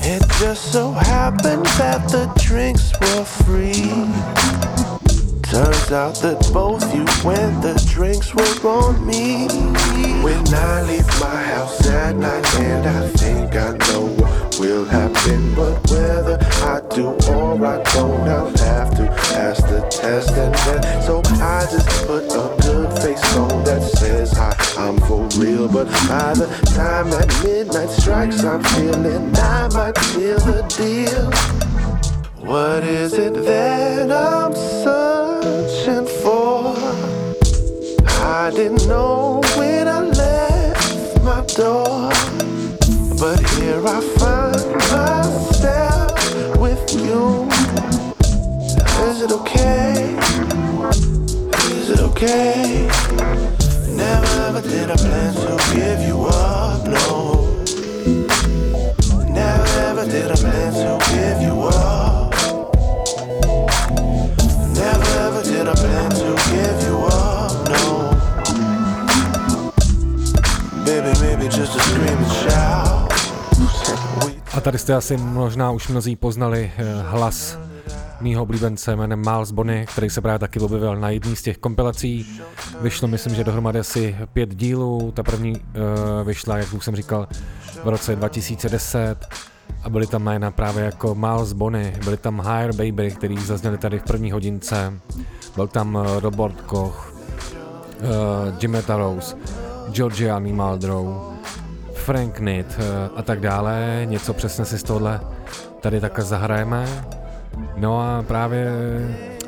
[0.00, 3.90] It just so happened that the drinks were free.
[5.42, 9.46] Turns out that both you went, the drinks were on me.
[10.22, 15.54] When I leave my house at night, and I think I know what will happen.
[15.54, 16.43] But whether
[16.94, 20.30] do or I don't, I'll have to pass the test.
[20.30, 25.26] And then, so I just put a good face on that says hi, I'm for
[25.40, 25.66] real.
[25.66, 26.46] But by the
[26.76, 31.30] time that midnight strikes, I'm feeling I might seal the deal.
[32.46, 36.76] What is it that I'm searching for?
[38.22, 42.10] I didn't know when I left my door.
[43.18, 44.13] But here I
[47.14, 47.48] you?
[49.08, 50.16] Is it okay?
[51.78, 52.88] Is it okay?
[54.02, 55.43] Never ever did I plan
[74.64, 77.58] tady jste asi možná už mnozí poznali eh, hlas
[78.20, 82.40] mýho oblíbence jménem Miles Bonny, který se právě taky objevil na jedné z těch kompilací.
[82.80, 85.12] Vyšlo, myslím, že dohromady asi pět dílů.
[85.16, 85.62] Ta první uh,
[86.26, 87.28] vyšla, jak už jsem říkal,
[87.84, 89.16] v roce 2010
[89.82, 93.98] a byly tam jména právě jako Miles Bonny, byly tam Higher Baby, který zazněli tady
[93.98, 95.00] v první hodince,
[95.56, 97.14] byl tam eh, Robert Koch,
[98.00, 99.36] uh, Jimmy Rose,
[99.90, 101.34] Georgia Maldrow,
[102.04, 104.02] Frank Knit eh, a tak dále.
[104.04, 105.20] Něco přesně si z tohle
[105.80, 107.04] tady takhle zahrajeme.
[107.76, 108.72] No a právě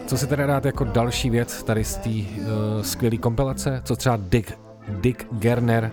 [0.06, 3.82] co si teda dát jako další věc tady z té uh, skvělé kompilace?
[3.84, 4.58] Co třeba Dick,
[4.88, 5.90] Dick Gerner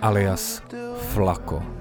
[0.00, 0.62] alias
[0.98, 1.77] Flaco.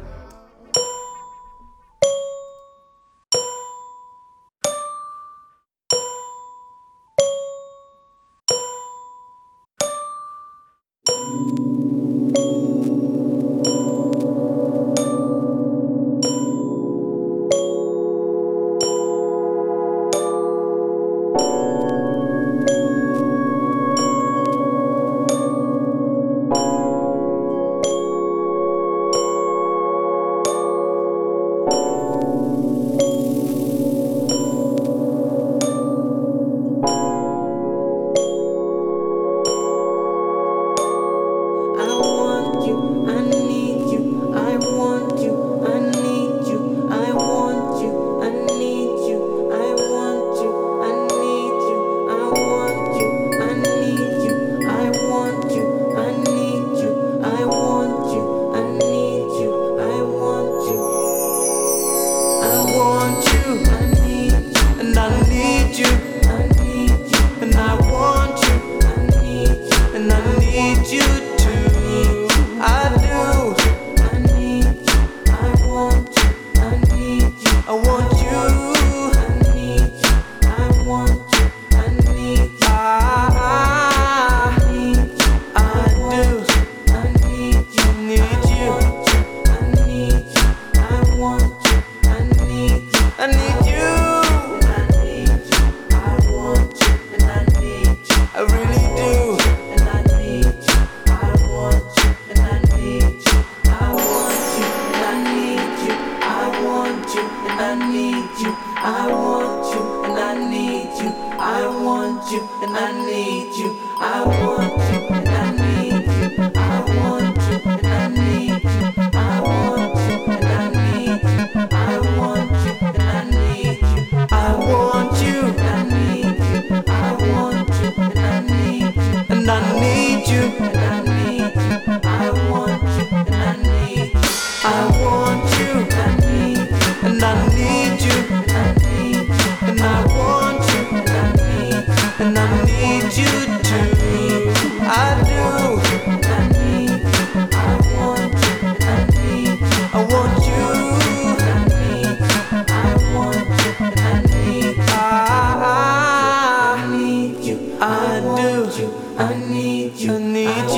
[158.77, 160.69] you, I need you, I need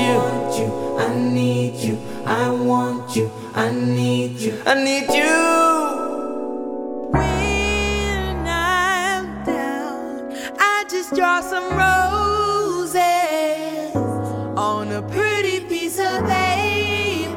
[0.57, 5.59] you, I need you, I want you, I need you, I need you.
[10.61, 12.95] i Just draw some roses
[14.57, 17.35] on a pretty piece of paper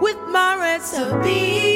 [0.00, 1.71] with my recipe.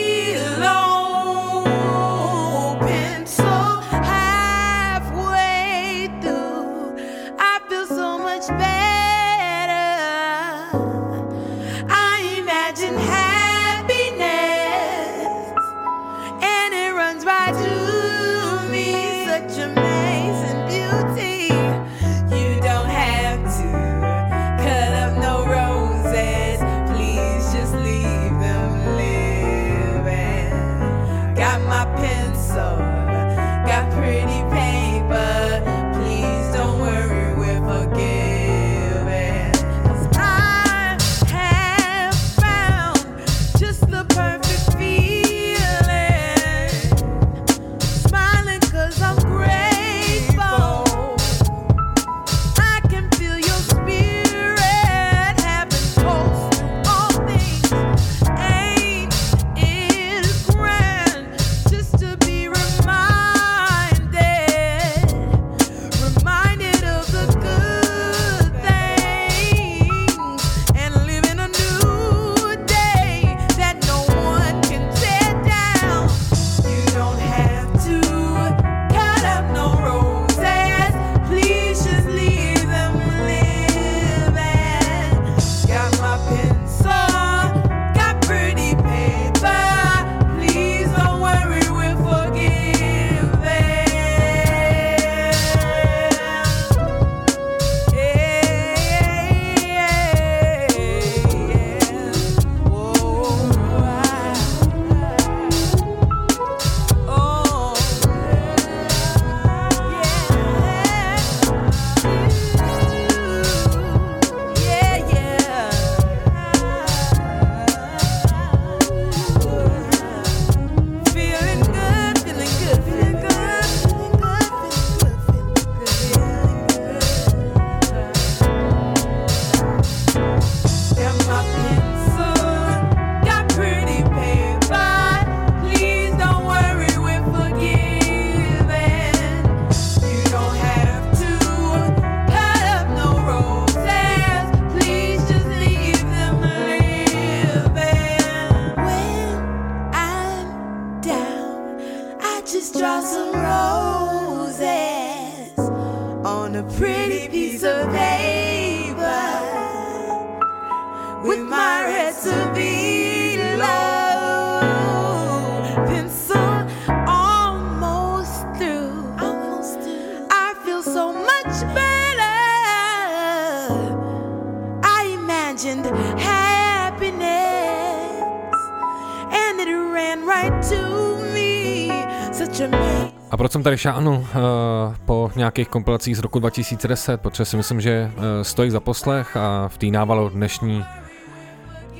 [183.66, 188.22] tady šánu uh, eh, po nějakých kompilacích z roku 2010, protože si myslím, že uh,
[188.42, 190.84] stojí za poslech a v té návalu dnešní,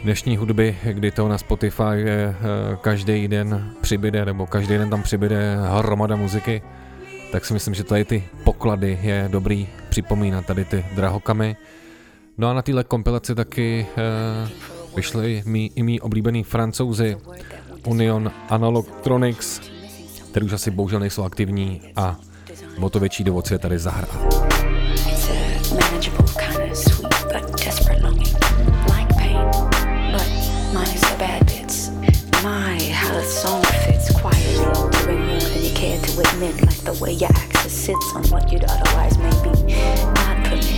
[0.02, 5.02] dnešní hudby, kdy to na Spotify je, uh, každý den přibyde, nebo každý den tam
[5.02, 6.62] přibyde hromada muziky,
[7.32, 11.56] tak si myslím, že tady ty poklady je dobrý připomínat, tady ty drahokamy.
[12.38, 13.86] No a na téhle kompilaci taky
[14.42, 17.16] uh, vyšli mý, i mý oblíbený francouzi
[17.86, 19.75] Union Analogtronics,
[20.36, 22.16] které už asi bohužel nejsou aktivní a
[22.80, 24.08] o to větší dovoce je tady zahrát.
[36.32, 39.50] Admit, like the way your axis sits on what you'd otherwise maybe
[40.16, 40.64] not permit.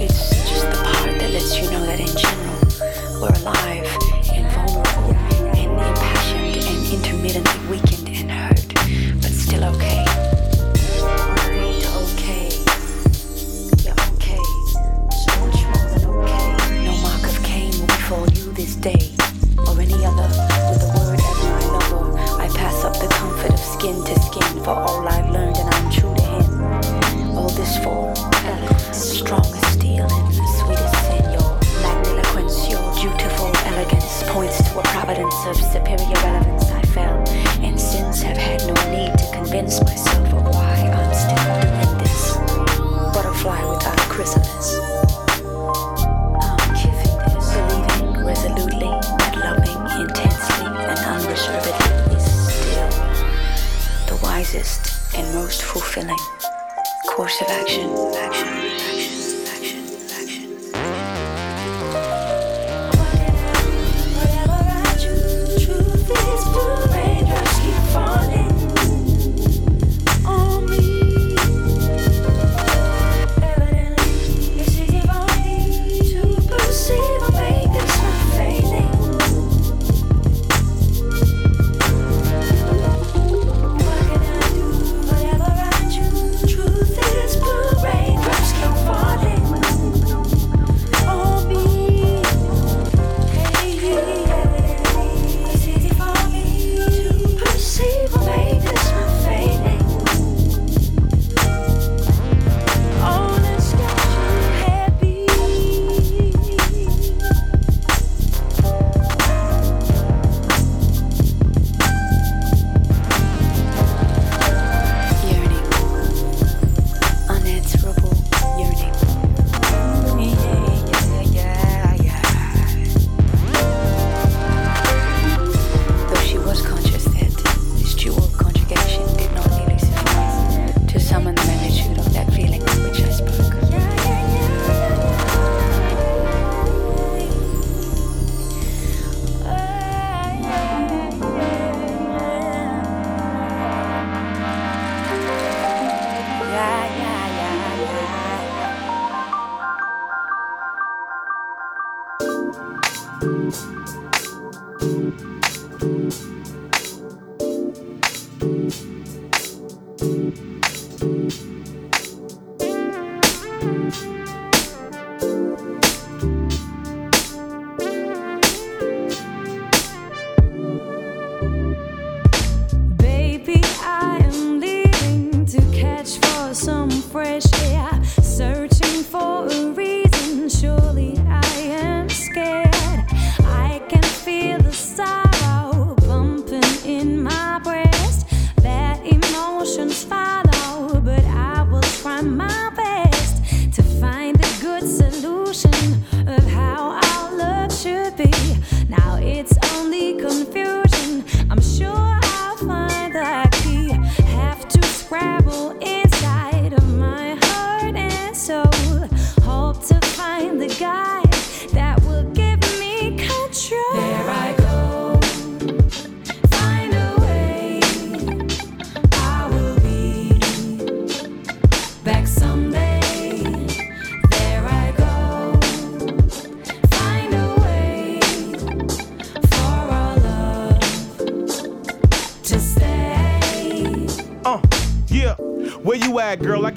[0.00, 2.58] It's just the part that lets you know that in general,
[3.20, 3.61] we're alive.
[39.72, 42.36] ask myself why I'm still doing this.
[43.14, 44.68] Butterfly without a chrysalis.
[47.54, 52.90] Believing resolutely that loving intensely and unreservedly is still
[54.08, 56.18] the wisest and most fulfilling
[57.06, 57.88] course of action.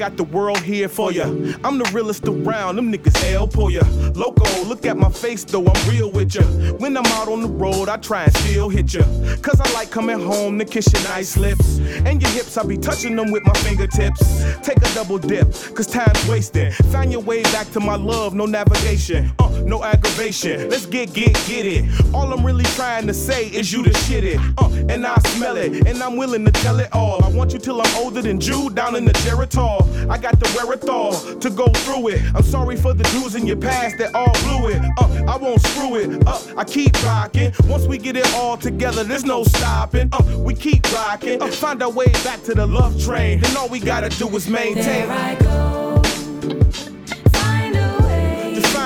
[0.10, 1.24] Got the world here for ya.
[1.64, 3.82] I'm the realest around, them niggas hell pull ya.
[4.14, 6.44] Loco, look at my face though, I'm real with ya.
[6.78, 9.02] When I'm out on the road, I try and still hit ya.
[9.42, 11.80] Cause I like coming home to kiss your nice lips.
[12.06, 14.22] And your hips, I be touching them with my fingertips.
[14.62, 16.76] Take a double dip, cause time's wasted.
[16.94, 19.32] Find your way back to my love, no navigation.
[19.40, 20.70] Uh, no aggravation.
[20.70, 21.86] Let's get, get, get it.
[22.14, 24.40] All I'm really trying to say is you the shit it.
[24.58, 27.24] Uh, and I smell it, and I'm willing to tell it all.
[27.24, 30.10] I want you till I'm older than Jude down in the Geritol.
[30.10, 32.22] I got the wherewithal to go through it.
[32.36, 34.82] I'm sorry for the dudes in your past that all blew it.
[34.98, 36.42] Uh, I won't screw it up.
[36.58, 37.52] I keep rocking.
[37.66, 40.10] Once we get it all together, there's no stopping.
[40.12, 41.42] Uh, we keep rocking.
[41.42, 43.42] Uh, find our way back to the love train.
[43.42, 45.08] Then all we gotta do is maintain.
[45.08, 46.95] There I go.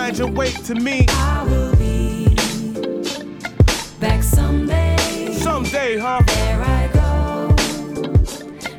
[0.09, 1.05] Way to me.
[1.09, 2.33] I will be
[3.99, 4.97] back someday.
[5.33, 6.21] Someday, huh?
[6.25, 7.55] There I go.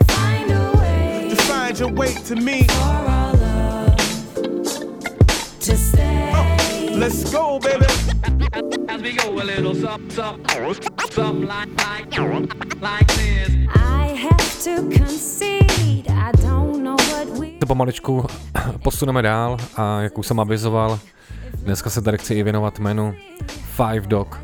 [0.08, 1.28] Find a way.
[1.30, 2.64] Just find your way to me.
[2.64, 3.96] For our love
[5.60, 6.32] to stay.
[6.34, 7.86] Uh, let's go, baby.
[8.88, 10.74] As we go a little something, something,
[11.12, 12.18] something like, like,
[12.82, 13.50] like this.
[13.76, 16.08] I have to concede.
[16.10, 17.58] I don't know what we.
[17.60, 18.26] To pomaličku
[18.82, 20.98] posuneme dál a jak už jsem avizoval,
[21.64, 23.14] dneska se tady chci i věnovat jménu
[23.48, 24.40] Five Dog.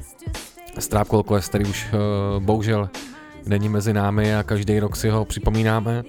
[0.78, 2.90] Z Trap Call Quest, který už uh, bohužel
[3.46, 6.02] není mezi námi a každý rok si ho připomínáme.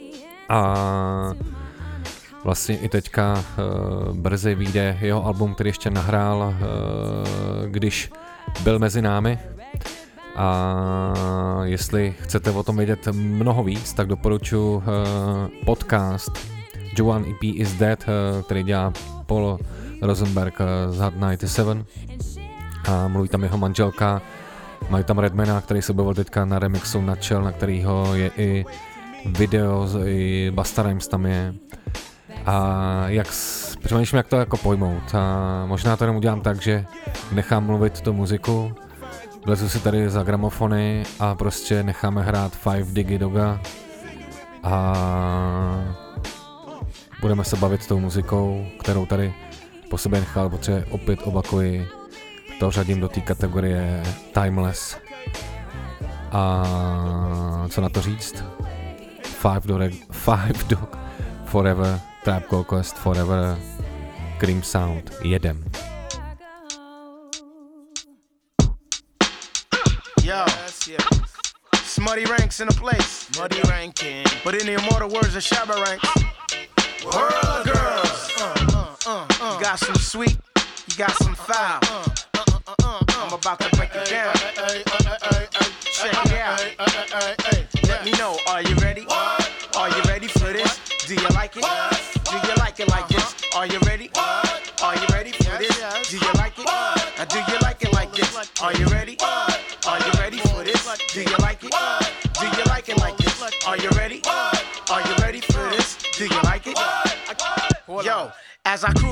[0.50, 1.34] A
[2.44, 8.12] vlastně i teďka uh, brzy vyjde jeho album, který ještě nahrál, uh, když
[8.64, 9.40] byl mezi námi.
[10.36, 14.84] A jestli chcete o tom vědět mnoho víc, tak doporučuji uh,
[15.66, 16.32] podcast
[16.98, 18.94] Joan EP is Dead, uh, který dělá
[19.26, 19.60] Paul
[20.02, 20.66] Rosenberg uh,
[20.96, 21.86] z Hot 97
[22.90, 24.22] a mluví tam jeho manželka,
[24.90, 28.66] mají tam Redmana, který se objevil teďka na remixu Nutshell, na kterýho je i
[29.26, 31.54] video, i Basta Rhymes tam je.
[32.46, 35.16] A jak s- přemýšlím, jak to jako pojmout.
[35.16, 36.86] A možná to jenom udělám tak, že
[37.32, 38.74] nechám mluvit tu muziku,
[39.46, 43.60] vlezu si tady za gramofony a prostě necháme hrát Five Digi Doga.
[44.64, 44.94] A
[47.22, 49.34] budeme se bavit tou muzikou, kterou tady
[49.90, 51.88] po sobě nechal, protože opět opakuji,
[52.60, 54.04] to řadím do té kategorie
[54.34, 54.98] Timeless.
[56.32, 58.44] A co na to říct?
[59.24, 60.98] Five Dog, Five Dog
[61.46, 63.58] Forever, Trap Call Quest Forever,
[64.38, 65.64] Cream Sound, jedem.
[70.24, 70.46] Yo,
[71.86, 73.28] Smutty ranks in the place.
[73.32, 74.24] Smutty ranking.
[74.44, 76.08] But in the immortal words of Shabba ranks,
[77.06, 77.68] world
[79.08, 79.56] of girls.
[79.56, 80.38] You got some sweet,
[80.88, 81.80] you got some foul.
[83.10, 84.34] I'm about to break it down.
[85.82, 87.47] Check it out.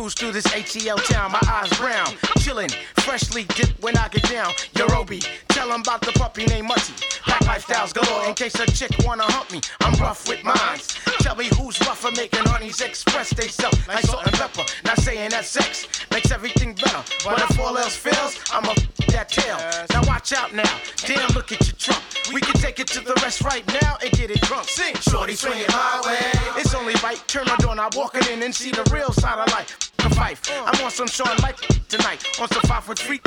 [0.06, 2.06] Cruise through this ATL town, my eyes brown,
[2.38, 2.72] chillin',
[3.02, 4.52] freshly dipped when I get down.
[4.76, 6.94] Yorobi, tell 'em about the puppy named Mutty.
[7.44, 9.62] Lifestyles galore, in case a chick wanna hump me.
[9.82, 10.88] I'm rough with mines.
[11.20, 14.64] Tell me who's rougher, making honeys express they self like salt and pepper.
[14.86, 18.74] Not saying that sex makes everything better, but if all else fails, I'ma
[19.16, 19.58] that tail.
[19.92, 20.70] Now watch out now,
[21.06, 22.04] damn, look at your trunk.
[22.34, 24.68] We can take it to the rest right now and get it drunk.
[24.68, 26.62] Sing, shorty, swing it my way.
[26.62, 29.52] It's only right, turn my door, now walking in and see the real side of
[29.52, 29.92] life.
[29.98, 33.22] The fife, I'm on some Sean Life tonight, on some five foot three,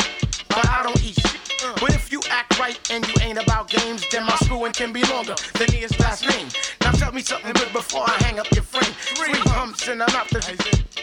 [0.59, 1.39] but I don't eat shit.
[1.80, 5.02] But if you act right and you ain't about games, then my screwing can be
[5.05, 6.48] longer than his last name.
[6.80, 8.93] Now tell me something good before I hang up your frame.
[9.14, 10.48] Three humps in the mouth that's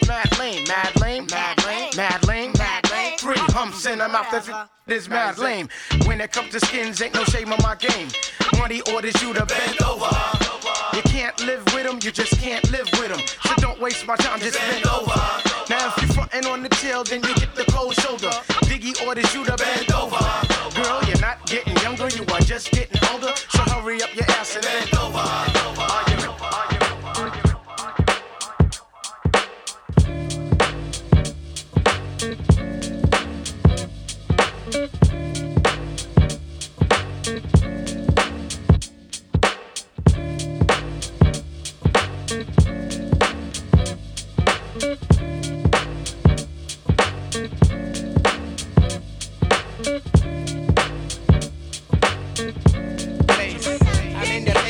[0.06, 3.16] mad lame, mad lame, mad lame, mad lame, mad lame.
[3.16, 4.50] Three humps in the mouth that's
[4.88, 5.68] is mad lame.
[6.04, 8.08] When it comes to skins, ain't no shame on my game.
[8.58, 10.10] Money orders you to bend over.
[10.92, 13.20] You can't live with them, you just can't live with them.
[13.44, 15.20] So don't waste my time, just bend over.
[15.70, 18.32] Now if you frontin' on the tail, then you get the cold shoulder.
[18.64, 20.16] Diggy orders you to bend over.
[20.74, 23.32] Girl, you're not getting younger, you are just getting older.
[23.50, 24.95] So hurry up your ass and bend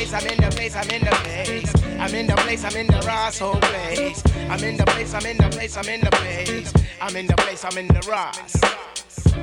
[0.07, 1.73] place, I'm in the place, I'm in the place.
[1.99, 4.23] I'm in the place, I'm in the Ross whole place.
[4.49, 6.73] I'm in the place, I'm in the place, I'm in the place.
[7.01, 8.55] I'm in the place, I'm in the Ross.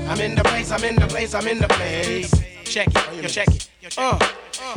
[0.09, 2.53] I'm in the place, I'm in the place, I'm in the place.
[2.65, 3.69] Check it, yo, check it.
[3.99, 4.19] Uh.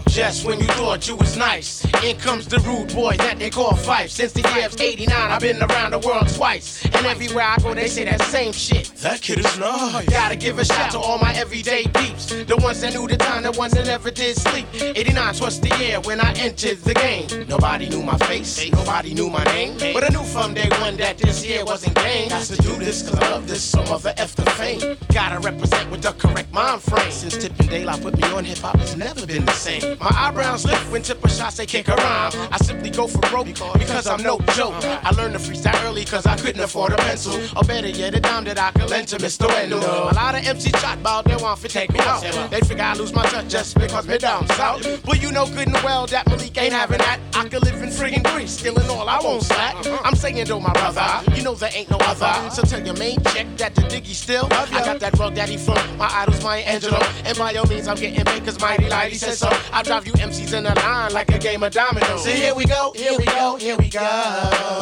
[0.08, 3.76] Just when you thought you was nice, in comes the rude boy that they call
[3.76, 4.10] Fife.
[4.10, 6.84] Since the year of 89, I've been around the world twice.
[6.86, 8.88] And everywhere I go, they say that same shit.
[8.98, 10.10] That kid is nice.
[10.10, 12.26] Gotta give a shout to all my everyday peeps.
[12.26, 14.66] The ones that knew the time, the ones that never did sleep.
[14.74, 17.48] 89 was the year when I entered the game.
[17.48, 19.78] Nobody knew my face, nobody knew my name.
[19.94, 22.30] But I knew from day one that this year wasn't game.
[22.30, 24.98] Got to do this cause I love this, so mother F the fame.
[25.14, 27.12] Gotta represent with the correct mind frame.
[27.12, 30.00] Since Tipping Daylight put me on hip hop, it's never been the same.
[30.00, 32.32] My eyebrows lift when tipper shots they kick a rhyme.
[32.52, 34.74] I simply go for broke because I'm no joke.
[34.84, 37.36] I learned to freestyle early cause I couldn't afford a pencil.
[37.56, 39.48] Or better yet, a dime that I could lend to Mr.
[39.48, 39.80] Wendell.
[40.10, 42.24] A lot of MC shot about they want to take me out.
[42.50, 45.04] They figure I lose my touch just because me down south.
[45.06, 47.20] But you know good and well that Malik ain't having that.
[47.36, 49.76] I could live in friggin' Greece, stealing all I won't slack.
[50.04, 52.50] I'm saying though, my brother, you know there ain't no other.
[52.50, 54.48] So tell your main check that the diggy still.
[54.50, 57.04] I got that rug daddy from my idols, my Angelou.
[57.28, 59.50] And all means, I'm getting cause Mighty Lighty says so.
[59.74, 62.24] I drive you MCs in a line like a game of dominoes.
[62.24, 64.00] So here we go, here we go, here we go.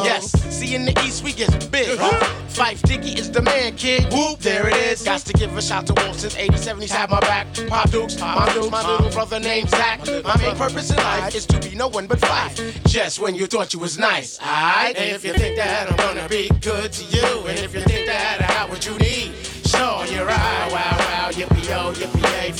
[0.04, 1.98] Yes, see in the East we get big.
[1.98, 4.10] Phife Diggy is the man, kid.
[4.12, 5.02] Whoop, there it is.
[5.02, 7.46] Got to give a shout to Wolf since 87, he's had my back.
[7.66, 10.00] Pop Dukes, my Dukes, my little brother named Zach.
[10.24, 12.84] My main purpose in life is to be no one but Fife.
[12.84, 14.96] Just when you thought you was nice, alright?
[14.96, 18.06] And if you think that I'm gonna be good to you, and if you think
[18.06, 19.32] that I got what you need,
[19.76, 20.68] sure you're right.
[20.70, 22.52] Wow, wow, yippee yo, yippee yay.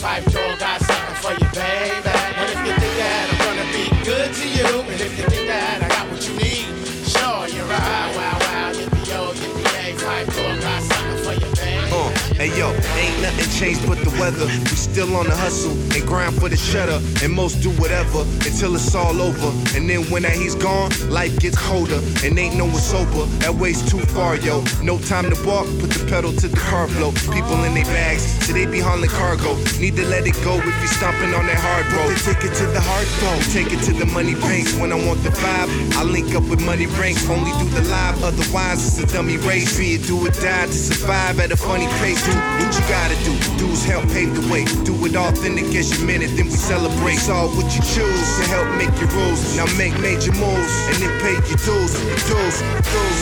[13.57, 14.45] Changed but the weather.
[14.45, 17.01] We still on the hustle and grind for the shutter.
[17.25, 19.49] And most do whatever until it's all over.
[19.75, 22.01] And then when that he's gone, life gets colder.
[22.23, 23.25] And ain't no one sober.
[23.41, 24.63] That way's too far, yo.
[24.83, 27.13] No time to walk, put the pedal to the car flow.
[27.33, 29.57] People in their bags, so they be hauling cargo.
[29.81, 32.13] Need to let it go if you stomping on that hard road.
[32.13, 33.41] They take it to the hard road.
[33.57, 34.77] Take it to the money banks.
[34.77, 37.25] When I want the vibe, I link up with money ranks.
[37.31, 39.79] Only do the live, otherwise it's a dummy race.
[39.79, 42.21] Be it do or die to survive at a funny pace.
[42.27, 43.46] Do what you gotta do.
[43.59, 44.65] Dudes help pave the way.
[44.85, 47.15] Do it authentic as you meant it, then we celebrate.
[47.15, 49.57] It's all what you choose to help make your rules.
[49.57, 51.93] Now make major moves and then pay your dues.
[52.29, 52.57] Dues,
[52.93, 53.19] dues.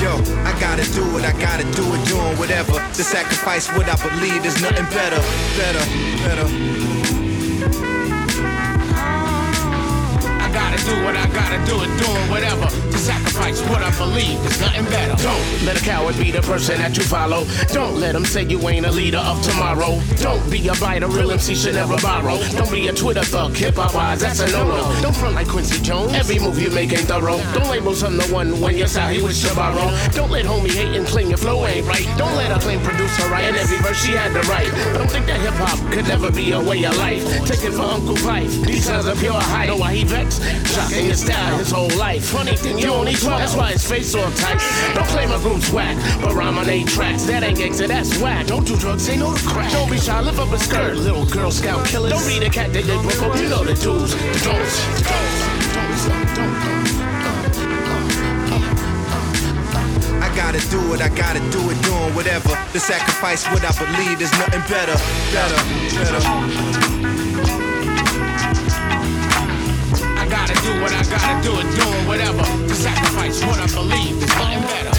[0.00, 0.14] Yo,
[0.46, 2.72] I gotta do it, I gotta do it, doing whatever.
[2.72, 5.20] To sacrifice what I believe is nothing better,
[5.58, 5.84] better,
[6.22, 6.77] better.
[10.88, 14.84] Do what I gotta do it, doing whatever to sacrifice what I believe There's nothing
[14.86, 15.22] better.
[15.22, 17.44] Don't let a coward be the person that you follow.
[17.72, 20.00] Don't let them say you ain't a leader of tomorrow.
[20.16, 22.38] Don't be a biter, real MC should never borrow.
[22.56, 25.02] Don't be a Twitter thug, hip hop wise, that's a no no.
[25.02, 26.12] Don't front like Quincy Jones.
[26.14, 27.38] Every move you make ain't thorough.
[27.52, 29.92] Don't label some the one when you're sorry with your borrow.
[30.12, 32.08] Don't let homie hate and claim your flow ain't right.
[32.16, 33.44] Don't let her claim producer right.
[33.44, 34.72] And every verse she had to write.
[34.96, 37.22] Don't think that hip hop could never be a way of life.
[37.44, 38.64] Take it for Uncle Phife.
[38.64, 39.68] These sons are pure hype.
[39.68, 40.40] Know why he vexed?
[40.78, 42.26] Shocking his style his whole life.
[42.26, 43.40] Funny thing, you only 12.
[43.40, 44.62] That's why his face all tight.
[44.94, 47.24] Don't claim a group's whack, but rhyme on eight tracks.
[47.24, 48.46] That ain't gangsta, that's whack.
[48.46, 49.72] Don't do drugs, say no crack.
[49.72, 50.96] Don't be shy, lift up a skirt.
[50.96, 52.12] Little Girl Scout killers.
[52.12, 53.36] Don't be the cat that they broke up.
[53.42, 54.14] You know the dudes.
[54.44, 54.78] Don'ts.
[60.22, 62.54] I gotta do it, I gotta do it, doing whatever.
[62.72, 64.94] To sacrifice what I believe is nothing better,
[65.34, 65.58] better,
[65.98, 66.87] better.
[70.88, 74.92] What I gotta do it, doing whatever to sacrifice what I believe is nothing better.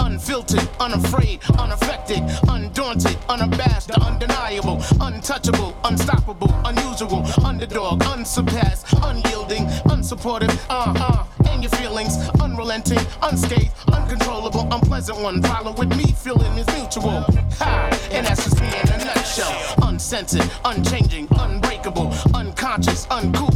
[0.00, 11.24] Unfiltered, unafraid, unaffected, undaunted, unabashed, undeniable, untouchable, unstoppable, unusual, underdog, unsurpassed, unyielding, unsupportive, uh uh,
[11.50, 15.42] and your feelings, unrelenting, unscathed, uncontrollable, unpleasant one.
[15.42, 17.24] Follow with me, feeling is mutual.
[17.58, 18.08] Ha!
[18.10, 19.52] And that's just me in a nutshell.
[19.82, 23.51] Uncensored, unchanging, unbreakable, unconscious, unbearable,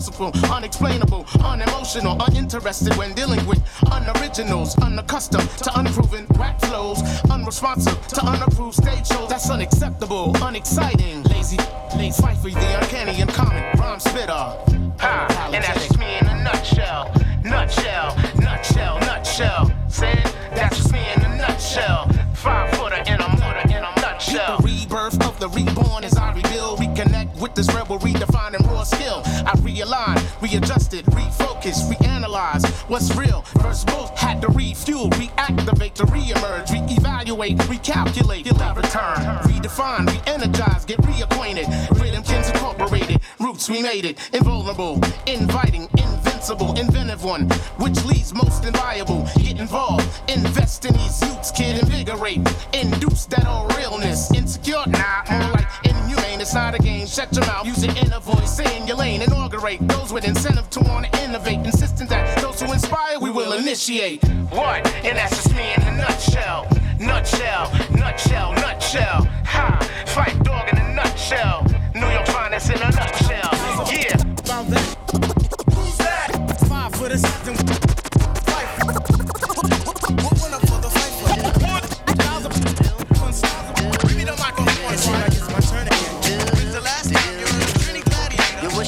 [0.00, 3.58] unmerciful, unexplainable, unemotional, uninterested when dealing with
[3.92, 9.28] unoriginals, unaccustomed to unproven rap flows, unresponsive to unapproved stage shows.
[9.28, 11.58] That's unacceptable, unexciting, lazy,
[11.96, 14.32] lazy, fight for the uncanny and common rhyme spitter.
[14.32, 15.50] Ha!
[15.52, 17.12] And that's just me in a nutshell,
[17.44, 19.70] nutshell, nutshell, nutshell.
[19.88, 20.24] Said
[20.54, 22.08] that's just me in a nutshell.
[22.34, 24.56] Five footer in a mortar in a nutshell.
[24.58, 28.29] The rebirth of the reborn as I rebuild, reconnect with this rebel, redefining
[28.84, 29.22] skill.
[29.24, 33.44] I realign, readjusted, refocus, reanalyze what's real.
[33.58, 40.98] Versus both had to refuel, reactivate to reemerge, reevaluate, recalculate, till return, redefine, re-energize, get
[41.02, 41.66] reacquainted.
[42.00, 47.48] Rhythm Kins Incorporated, roots we made it, invulnerable, inviting, invincible, inventive one,
[47.78, 49.26] which leads most inviolable.
[49.36, 52.40] Get involved, invest in these youths, kid, invigorate,
[52.72, 54.32] induce that all realness.
[54.32, 55.68] Insecure, nah, more like
[56.54, 57.06] not a game.
[57.06, 60.68] Shut your mouth, use your inner voice, stay in your lane, inaugurate those with incentive
[60.70, 64.24] to want to innovate, insisting that those who inspire we will initiate.
[64.50, 64.86] What?
[65.04, 66.66] And that's just me in a nutshell.
[66.98, 69.24] Nutshell, nutshell, nutshell.
[69.46, 69.78] Ha!
[70.06, 71.66] Phife Dawg in a nutshell.
[71.94, 73.50] New York finest in a nutshell.
[73.92, 74.16] Yeah.
[75.74, 76.56] Who's that?
[76.68, 77.89] Five for the system.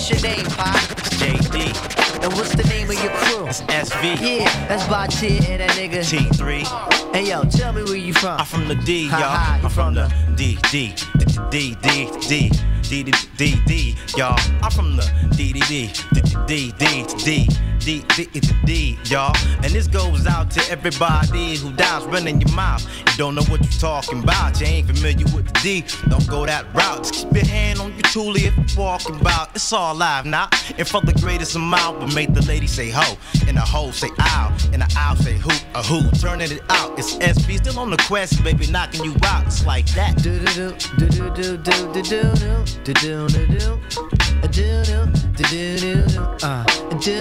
[0.03, 0.75] What's your name, Pop?
[1.21, 2.25] JD.
[2.25, 3.47] And what's the name of your crew?
[3.47, 4.21] It's SV.
[4.21, 6.03] Yeah, that's Baatin and that nigga.
[6.03, 7.15] T3.
[7.15, 8.41] Hey yo, tell me where you from.
[8.41, 9.21] I'm from the D, y'all.
[9.21, 10.93] I'm from the D, D,
[11.51, 12.51] D, D, D.
[12.83, 14.37] D D D D, y'all.
[14.61, 17.72] I'm from the D D D D D D D.
[17.85, 18.29] D, D,
[18.65, 19.37] D, y'all.
[19.65, 22.87] And this goes out to everybody who dies running your mouth.
[22.99, 24.61] You don't know what you're talking about.
[24.61, 25.85] You ain't familiar with the D.
[26.09, 26.99] Don't go that route.
[26.99, 29.57] Just keep your hand on your toolie if you're walking about.
[29.57, 30.49] It's all live now.
[30.79, 33.17] And for the greatest amount, but make the lady say ho.
[33.49, 34.57] And the ho say ow.
[34.73, 36.09] And the ow say who, a who.
[36.21, 36.97] Turning it out.
[36.99, 39.47] It's SB still on the quest, baby, knocking you out.
[39.47, 40.23] It's like that.
[40.23, 42.33] Do do do do do do do do do
[42.85, 43.79] do do do do do
[44.49, 47.19] do do do do do uh do and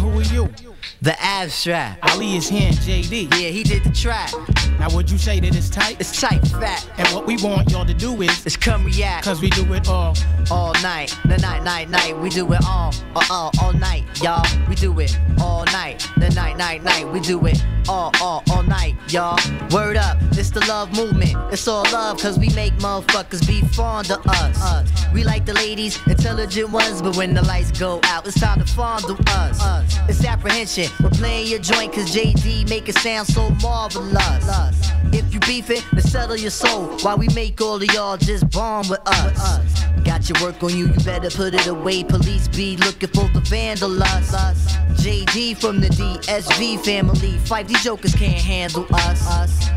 [0.00, 0.63] who are you?
[1.04, 2.02] The abstract.
[2.10, 3.30] Ali is here, JD.
[3.32, 4.32] Yeah, he did the track.
[4.78, 6.00] Now would you say that it's tight?
[6.00, 6.88] It's tight, fat.
[6.96, 9.26] And what we want y'all to do is It's come react.
[9.26, 10.16] Cause we do it all
[10.50, 11.14] all night.
[11.26, 12.18] The night, night, night.
[12.18, 14.46] We do it all, all, all, all night, y'all.
[14.66, 16.08] We do it all night.
[16.16, 17.06] The night, night, night.
[17.12, 19.38] We do it all, all, all night, y'all.
[19.70, 21.36] Word up, it's the love movement.
[21.52, 24.62] It's all love, cause we make motherfuckers be fond of us.
[24.62, 24.90] us.
[25.12, 28.66] We like the ladies, intelligent ones, but when the lights go out, it's time to
[28.66, 29.60] fondle us.
[29.60, 29.98] us.
[30.08, 30.88] It's apprehension.
[31.02, 34.90] We're playing your joint, cause JD make it sound so marvelous.
[35.12, 36.88] If you beef it, then settle your soul.
[37.02, 39.84] While we make all of y'all just bomb with us.
[40.04, 42.04] Got your work on you, you better put it away.
[42.04, 44.32] Police be looking for the vandalize.
[44.34, 44.76] Us.
[45.02, 47.38] JD from the DSV family.
[47.38, 49.26] Fight these jokers can't handle us.
[49.28, 49.70] us.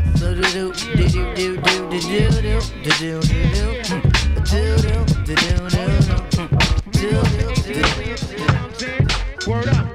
[9.46, 9.87] Word up.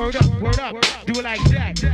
[0.00, 0.76] Word up, word up.
[1.04, 1.84] Do it like that.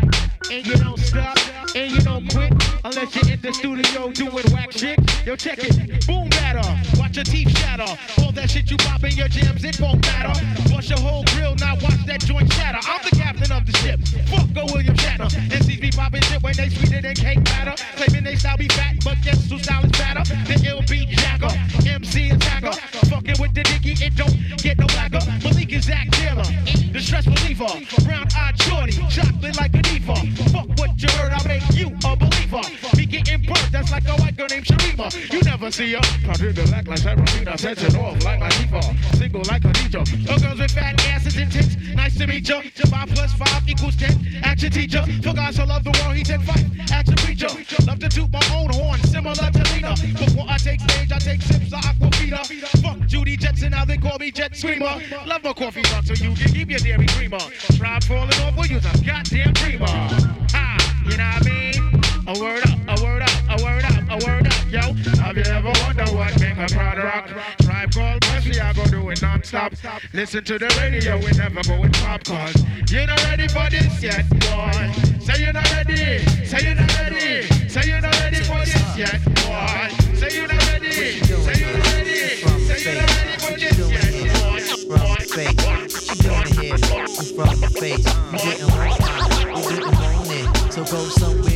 [0.49, 1.37] And you don't stop,
[1.75, 2.53] and you don't quit
[2.85, 5.01] unless you're in the studio doing whack shit.
[5.27, 6.07] Yo, check it.
[6.07, 6.99] Boom batter.
[6.99, 7.91] Watch your teeth shatter.
[8.23, 10.35] All that shit you pop in your jams, it won't matter.
[10.71, 12.79] Bust your whole grill, now watch that joint shatter.
[12.83, 14.01] I'm the captain of the ship.
[14.31, 15.31] Fuck go William Shatner.
[15.51, 17.75] MCs be popping shit when they sweeter than cake batter.
[17.97, 20.25] Claiming they style be fat, but guess who style is fatter?
[20.47, 20.57] The
[20.89, 21.53] beat jacker.
[21.89, 22.75] MC attacker.
[23.11, 25.23] Fucking with the dicky, it don't get no blacker.
[25.43, 26.47] Malik Izaak Taylor.
[26.93, 27.71] The stress reliever.
[28.05, 28.93] Brown eyed shorty.
[29.11, 30.17] Chocolate like a diva.
[30.53, 32.63] Fuck what you heard, I make you a believer.
[33.73, 35.33] That's like a white girl named Sharima.
[35.33, 36.01] You never see her.
[36.25, 37.57] Powder the black like Serafina.
[37.57, 39.17] Tension off like my Khalifa.
[39.17, 40.27] Single like a Khadija.
[40.27, 41.77] No girls with fat asses and tits.
[41.95, 42.61] Nice to meet ya.
[42.91, 44.15] Five plus five equals ten.
[44.43, 45.03] Action teacher.
[45.23, 46.65] For guys who love the world, he take fight.
[46.91, 47.49] Action preacher.
[47.87, 49.95] Love to toot my own horn, similar to Lena.
[50.19, 52.45] Before I take stage, I take sips of Aquafina.
[52.83, 55.01] Fuck Judy Jetson, now they call me Jet Screamer.
[55.27, 57.39] Love my coffee so you can keep your dairy creamer.
[57.77, 59.87] Try falling off, we'll use a goddamn creamer.
[59.87, 62.03] Ha, you know what I mean?
[62.29, 63.16] A word up, a word
[64.11, 64.71] a word up, a word up.
[64.71, 64.81] yo.
[65.23, 67.29] Have you ever wondered what make a crowd rock?
[67.63, 69.73] Tribe called Wesley, I go do it non-stop.
[70.13, 72.53] Listen to the radio, we never go with popcorn.
[72.89, 74.93] You not ready for this yet, boy?
[75.21, 76.19] Say you're not ready.
[76.45, 77.43] Say you're not ready.
[77.69, 79.89] Say you're not ready for this yet, boy.
[80.15, 80.93] Say you're not ready.
[80.93, 82.37] Say you're not ready.
[82.67, 84.67] Say you're not ready for this yet, boy.
[84.87, 86.75] From the face, she doing it here.
[86.75, 88.97] We from the face, we getting one
[89.57, 90.73] we getting on it.
[90.73, 91.56] So go somewhere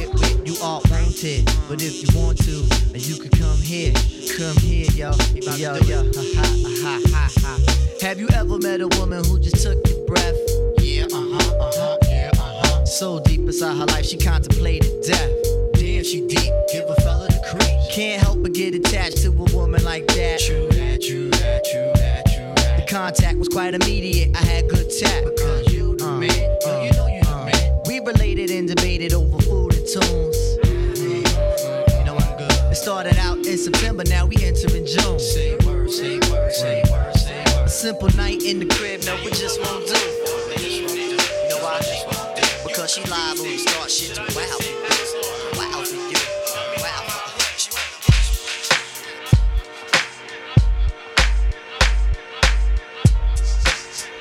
[0.62, 1.44] are wanted.
[1.68, 2.64] But if you want to,
[2.94, 3.92] you can come here,
[4.36, 5.12] come here, yo,
[5.56, 6.04] yo, yo.
[6.14, 6.46] Ha ha
[6.82, 7.58] ha ha ha.
[8.00, 10.36] Have you ever met a woman who just took your breath?
[10.78, 12.84] Yeah, uh huh, uh huh, yeah, uh huh.
[12.84, 15.30] So deep inside her life, she contemplated death.
[15.74, 16.52] Damn, she deep.
[16.72, 17.92] Give a fella the creep.
[17.92, 20.40] Can't help but get attached to a woman like that.
[20.40, 22.76] True that, true that, true that, true that.
[22.76, 24.36] The contact was quite immediate.
[24.36, 25.24] I had good tap.
[25.24, 26.30] Because you the man.
[26.66, 27.82] Yo, you know you the man.
[27.86, 29.39] We related and debated over
[32.90, 35.20] started out in September, now we entering June.
[35.20, 37.66] Say word, say word, say word, say word.
[37.66, 39.94] A simple night in the crib, no, we just won't do.
[41.48, 41.78] Know why?
[42.66, 45.49] Because she live when we start shit to wow.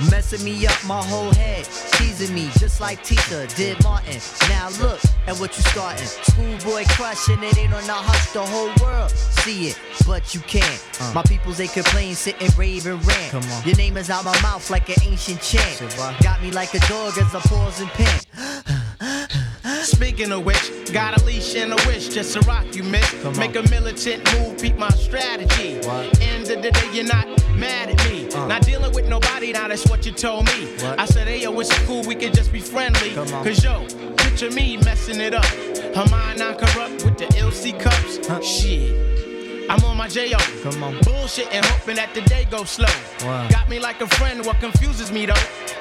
[0.09, 4.21] Messing me up my whole head, teasing me just like Tita did Martin.
[4.47, 6.05] Now look at what you starting.
[6.05, 10.83] Schoolboy crushing it ain't on the hush, the whole world see it, but you can't.
[10.99, 11.11] Uh.
[11.13, 13.31] My peoples they complain, sitting rave and rant.
[13.31, 13.63] Come on.
[13.65, 15.79] Your name is out my mouth like an ancient chant.
[16.21, 19.29] Got me like a dog as I pause and pant.
[19.81, 23.37] Speaking of which, got a leash and a wish just to rock you, miss.
[23.37, 25.75] Make a militant move, peep my strategy.
[26.21, 28.27] End of the day, you're not mad at me.
[28.29, 30.75] Not dealing with nobody, now that's what you told me.
[30.83, 33.11] I said, hey, yo, it's cool, we can just be friendly.
[33.13, 33.85] Cause yo,
[34.17, 35.45] picture me messing it up.
[35.45, 38.27] Her mind not corrupt with the LC cups.
[38.27, 38.41] Huh?
[38.41, 39.69] Shit.
[39.69, 40.37] I'm on my J.O.
[40.63, 40.99] Come on.
[41.01, 42.87] Bullshit and hoping that the day goes slow.
[43.21, 43.47] Wow.
[43.49, 45.33] Got me like a friend, what confuses me though.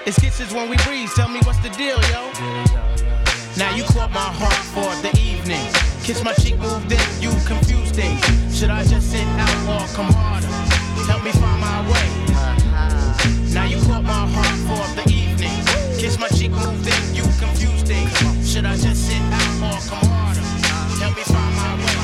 [0.06, 3.07] It's kisses when we breathe, tell me what's the deal, yo.
[3.58, 5.66] Now you caught my heart for the evening.
[6.04, 8.22] Kiss my cheek, moved in, you confused things.
[8.56, 10.46] Should I just sit out or come harder?
[11.10, 12.06] Help me find my way.
[13.52, 15.58] Now you caught my heart for the evening.
[15.98, 18.48] Kiss my cheek, moved in, you confused things.
[18.48, 20.46] Should I just sit out or come harder?
[21.02, 21.98] Help me find my way.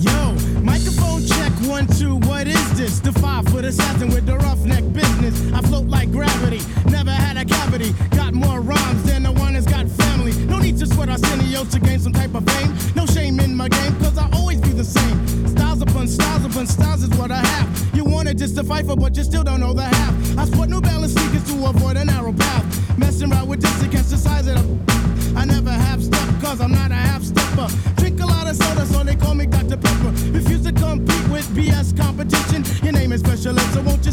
[0.00, 2.16] Yo, microphone check one, two.
[2.26, 5.52] What is The five foot assassin with the roughneck business.
[5.52, 6.60] I float like gravity,
[6.90, 7.92] never had a cavity.
[8.10, 10.32] Got more rhymes than the one that's got family.
[10.46, 12.74] No need to sweat Arsenio to gain some type of fame.
[12.96, 15.46] No shame in my game, cause I always be the same.
[15.46, 17.94] Styles upon styles upon styles is what I have.
[17.94, 20.38] You wanted just to fight for, but you still don't know the half.
[20.38, 22.98] I sport New Balance sneakers to avoid a narrow path.
[22.98, 24.92] Messing around with this against the size of the.
[25.36, 27.68] I never have step, cause I'm not a half stepper.
[27.94, 29.76] Drink a lot of soda, so they call me Dr.
[29.76, 30.01] Pepper.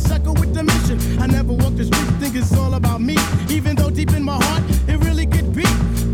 [0.09, 0.97] You suckle with the mission?
[1.21, 3.15] I never walk the streets, think it's all about me.
[3.49, 5.65] Even though deep in my heart, it really could be.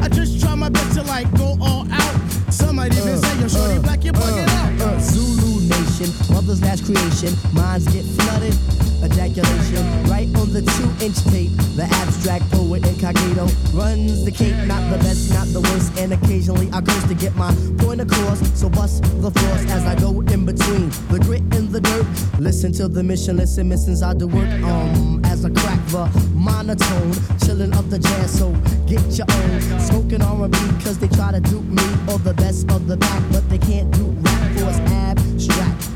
[0.02, 2.16] I just try my best to like go all out.
[2.50, 4.82] Some might even say, yo, shorty black, you're bugging out.
[4.82, 8.56] Uh, Zulu Nation, mother's last creation, minds get flooded.
[9.04, 11.52] Ejaculation, right on the two inch tape.
[11.76, 15.98] The abstract poet incognito runs the cape, not the best, not the worst.
[16.00, 18.40] And occasionally I curse to get my point across.
[18.60, 22.06] So bust the floors as I go in between the grit and the dirt.
[22.40, 24.50] Listen to the mission, listen, missions I do work.
[24.64, 27.14] Um, as I crack the monotone,
[27.46, 28.40] chilling up the jazz.
[28.40, 28.52] So
[28.88, 32.88] get your own smoking R&B, cause they try to dupe me or the best of
[32.88, 34.25] the back, but they can't do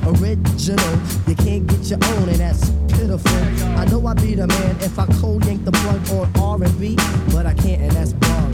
[0.09, 0.99] original.
[1.27, 3.31] You can't get your own, and that's pitiful.
[3.77, 6.95] I know I'd be the man if I cold yank the plug on R&B,
[7.31, 8.48] but I can't, and that's bug.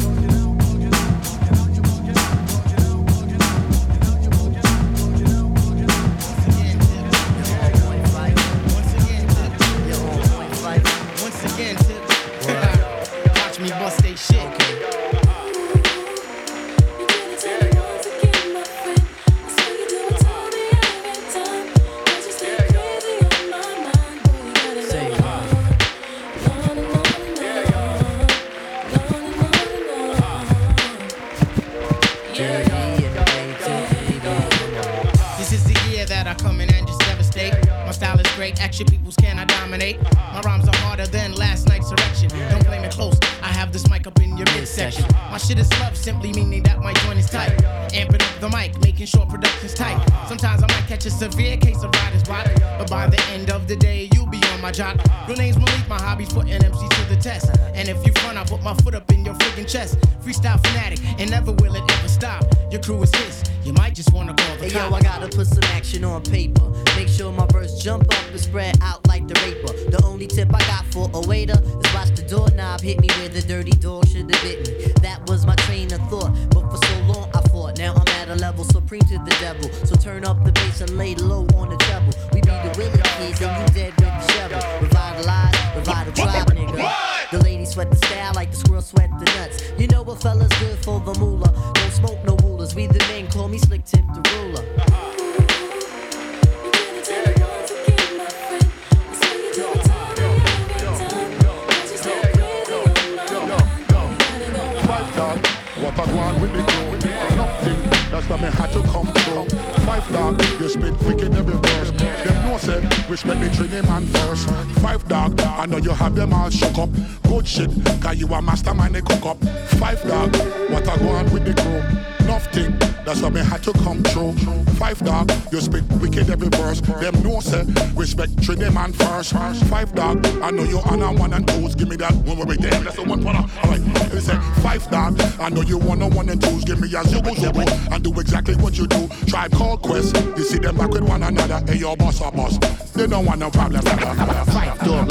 [130.76, 131.74] You on a one and twos.
[131.74, 135.22] Give me that one with them, that's the one for Alright, they say Phife Dawg,
[135.40, 136.66] I know you want a one and twos.
[136.66, 139.08] Give me a zubu zubu and do exactly what you do.
[139.26, 141.64] Tribe called Quest, you see them back with one another.
[141.66, 142.58] Hey, your boss or boss,
[142.92, 143.82] they don't want no problem.
[143.84, 145.08] Phife Dawg.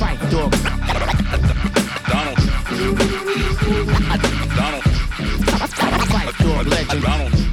[0.00, 0.50] Phife Dawg.
[2.10, 2.38] Donald.
[4.56, 4.84] Donald.
[6.10, 7.02] Phife Dawg legend.
[7.04, 7.32] Donald.
[7.32, 7.49] Donald.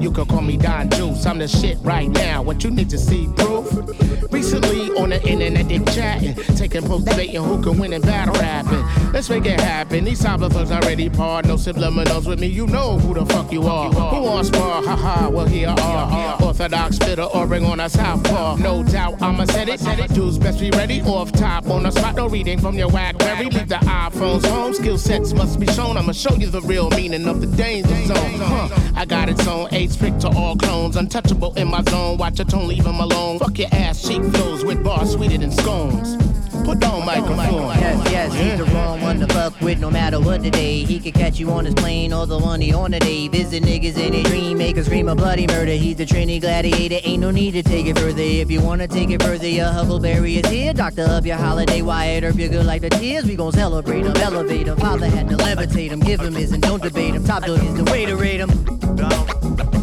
[0.00, 1.26] You can call me Don Juice.
[1.26, 2.40] I'm the shit right now.
[2.42, 4.01] What you need to see proof?
[4.42, 8.84] Recently on the internet they chatting, taking post debating who can win in battle rapping.
[9.12, 10.02] Let's make it happen.
[10.02, 11.46] These cyberfucks already part.
[11.46, 12.48] No subliminals with me.
[12.48, 13.92] You know who the fuck you are.
[13.92, 14.82] Who wants spar?
[14.82, 15.30] Haha.
[15.30, 18.56] Well here are orthodox spitter or ring on a southpaw.
[18.56, 19.78] No doubt I'ma set it.
[19.78, 20.12] Set it.
[20.12, 21.02] Dudes best be ready.
[21.02, 22.16] Off top on the spot.
[22.16, 23.48] No reading from your whack Blackberry.
[23.48, 24.74] Leave the iPhones home.
[24.74, 25.96] Skill sets must be shown.
[25.96, 28.40] I'ma show you the real meaning of the danger zone.
[28.40, 28.90] Huh.
[28.96, 30.96] I got its own AIDS trick to all clones.
[30.96, 32.18] Untouchable in my zone.
[32.18, 33.38] Watch your tone, leave 'em alone.
[33.38, 36.16] Fuck your ass cheek flows with bars sweeter than scones.
[36.64, 37.74] Put on microphone.
[37.78, 40.84] Yes, yes, he's the wrong one to fuck with no matter what the day.
[40.84, 43.26] He could catch you on his plane or the one he on the day.
[43.26, 45.72] Visit niggas in a dream, make a scream of bloody murder.
[45.72, 48.22] He's the Trini gladiator, ain't no need to take it further.
[48.22, 50.72] If you wanna take it further, your Huckleberry is here.
[50.72, 53.24] Doctor up your holiday, Wyatt Earp, you're good like the tears.
[53.24, 54.76] We gon' celebrate him, elevate him.
[54.76, 57.24] Father had to levitate him, give him his and don't debate him.
[57.24, 58.50] Top dog is the way to rate him.
[59.72, 59.81] We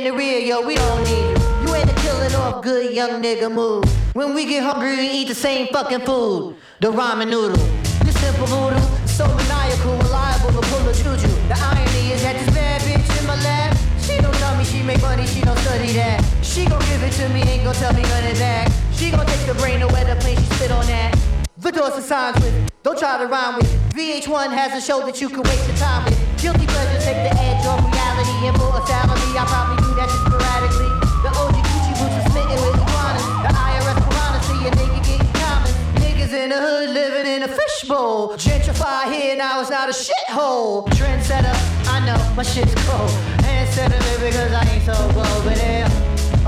[0.00, 1.68] in the rear, yo, we don't need you.
[1.68, 3.84] You ain't a killing off good young nigga move.
[4.14, 6.56] When we get hungry, we eat the same fucking food.
[6.80, 7.60] The ramen noodle.
[8.06, 11.28] This simple voodoo, so maniacal, reliable to pull a juju.
[11.52, 14.82] The irony is that this bad bitch in my lap, she don't tell me she
[14.82, 16.24] make money, she don't study that.
[16.42, 18.72] She gon' give it to me, ain't gon' tell me none of that.
[18.94, 21.14] She gon' take the brain where the plane she spit on that.
[21.58, 23.68] The doors are signs with, don't try to rhyme with.
[23.92, 26.16] VH1 has a show that you can waste your time with.
[26.40, 27.99] Guilty pleasure take the edge off reality
[28.46, 29.36] and for a salary.
[29.36, 30.90] I probably do that just sporadically.
[31.24, 33.26] The OG Gucci boots are smitten with iguanas.
[33.44, 35.72] The IRS piranha see a nigga getting common.
[36.00, 38.36] Niggas in the hood living in a fishbowl.
[38.40, 40.88] Gentrify here now it's not a shithole.
[40.96, 41.52] Trendsetter,
[41.92, 43.10] I know my shit's cold.
[43.44, 45.88] And instead of it because I ain't so bold, but yeah.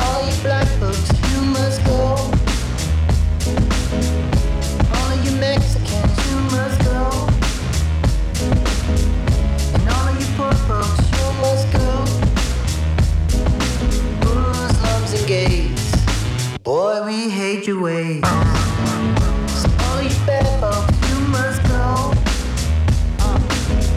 [0.00, 1.11] All you black folks,
[16.62, 18.22] boy, we hate your ways.
[18.22, 22.12] So all bad folks, you must go.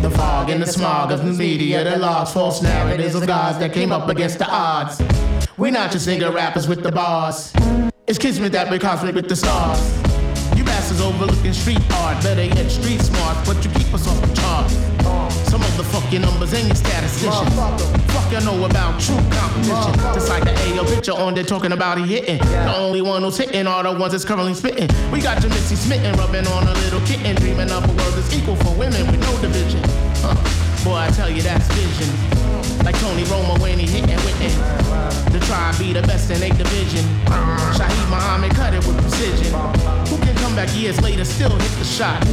[0.02, 3.74] The fog and the smog of the media the logs false narratives of gods that
[3.74, 5.02] came up against the odds.
[5.58, 7.54] We're not just nigga rappers with the bars.
[8.08, 9.80] It's kismet that we conflict with the stars.
[10.58, 14.34] You bastards overlooking street art, better yet street smart, but you keep us off the
[14.36, 15.15] chart.
[15.56, 17.56] Some your numbers and your statisticians.
[18.12, 19.94] Fuck you know about true competition.
[20.14, 22.40] Just like the AO picture on there talking about he hitting.
[22.40, 24.90] The only one who's hitting are the ones that's currently spitting.
[25.12, 28.34] We got your Missy smitten, rubbing on a little kitten, dreaming up a world that's
[28.34, 29.82] equal for women with no division.
[30.18, 30.65] Huh.
[30.86, 32.10] Boy, I tell you that's vision.
[32.86, 35.32] Like Tony Romo when he hitting Witten.
[35.34, 37.04] To try and be the best in eight division.
[37.74, 39.52] Shaheed Muhammad cut it with precision.
[40.10, 42.24] Who can come back years later, still hit the shot?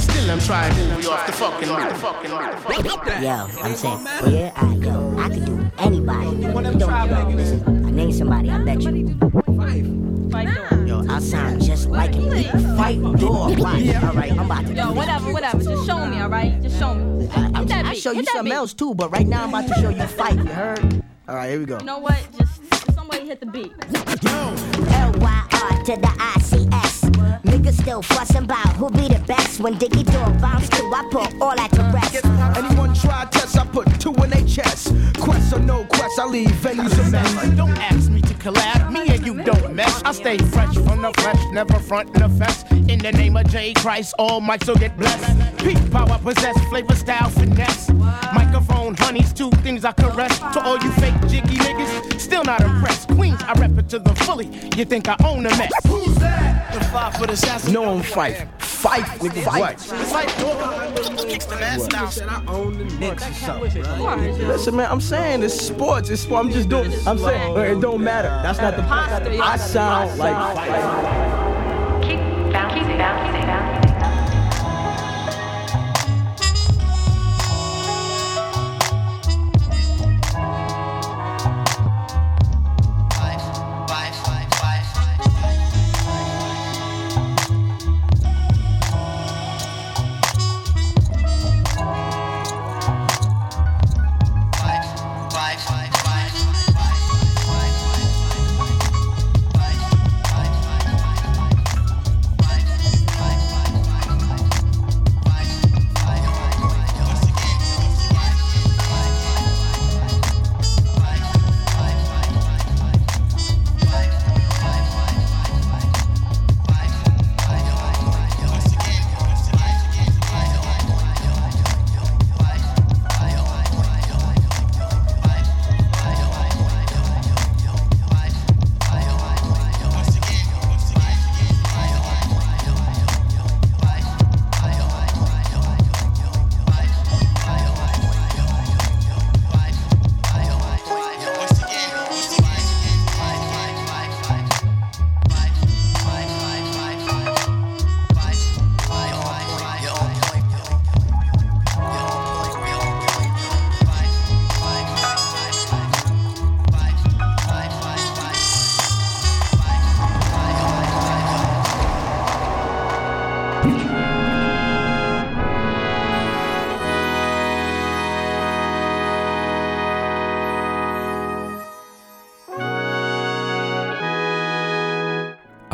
[0.00, 3.22] Still I'm trying to move you off the fucking, off the fucking, off the fucking.
[3.22, 6.30] Yo, I'm saying, where I yo, I could do anybody.
[6.30, 8.90] You don't yo, listen, I name somebody, I bet you.
[10.84, 12.30] Yo, I sound just like him.
[12.76, 13.88] Fight door, watch.
[13.96, 14.74] All right, I'm about to.
[14.74, 15.62] Yo, whatever, whatever.
[15.62, 16.62] Just show me, alright?
[16.62, 17.28] Just show me.
[17.34, 19.74] I'm, that I show you hit something else too, but right now I'm about to
[19.80, 20.36] show you fight.
[20.36, 21.02] You heard?
[21.28, 21.78] All right, here we go.
[21.78, 22.24] You know what?
[22.38, 23.72] Just somebody hit the beat.
[24.26, 24.79] L
[25.20, 27.00] Y R to the I C S.
[27.44, 29.60] Niggas still fussing about who be the best.
[29.60, 32.24] When Diggy Dog bounce to, I put all that to rest.
[32.56, 34.94] Anyone try test, I put two in their chest.
[35.18, 37.56] Quest or no quest, I leave venues a mess.
[37.56, 40.02] Don't ask me to collab, me and you don't mess.
[40.04, 42.70] I stay fresh from the fresh, never front the fest.
[42.72, 45.58] In the name of J Christ, all mics will get blessed.
[45.58, 47.90] Peak power possess, flavor, style, finesse.
[48.34, 50.38] Microphone, honeys, two things I caress.
[50.38, 53.08] To all you fake jiggy niggas, still not impressed.
[53.08, 54.46] Queens, I rep it to the fully.
[54.76, 55.72] You think I own a mess?
[55.86, 56.72] Who's that?
[56.72, 57.72] The five foot assassin.
[57.72, 58.46] No one fight.
[58.58, 59.80] Fight, nigga, fight.
[59.80, 60.28] Fight,
[61.28, 62.06] Kicks the mask down.
[64.46, 66.10] Listen, man, I'm saying it's sports.
[66.10, 66.44] It's sport.
[66.44, 66.92] I'm just doing.
[67.06, 68.28] I'm saying it don't matter.
[68.42, 69.40] That's not the point.
[69.42, 70.34] I sound like.
[72.52, 73.49] Bouncing, bouncing, bouncing.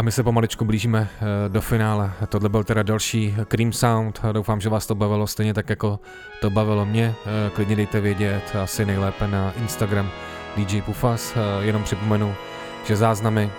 [0.06, 2.12] My se pomaličku blížíme eh, do finále.
[2.28, 4.20] Tohle byl teda další Cream Sound.
[4.32, 6.00] Doufám, že vás to bavilo stejně tak, jako
[6.40, 7.14] to bavilo mě.
[7.26, 10.10] Eh, Klidně dejte vědět, asi nejlépe na Instagram
[10.56, 11.34] DJ Pufas.
[11.36, 12.34] Eh, Jenom připomenu,
[12.84, 13.50] že záznamy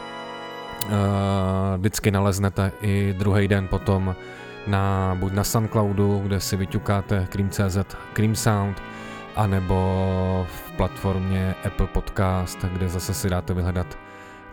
[1.78, 4.16] vždycky naleznete i druhý den potom
[4.68, 7.78] na, buď na Soundcloudu, kde si vyťukáte Cream.cz
[8.14, 8.84] Cream Sound,
[9.36, 13.98] anebo v platformě Apple Podcast, kde zase si dáte vyhledat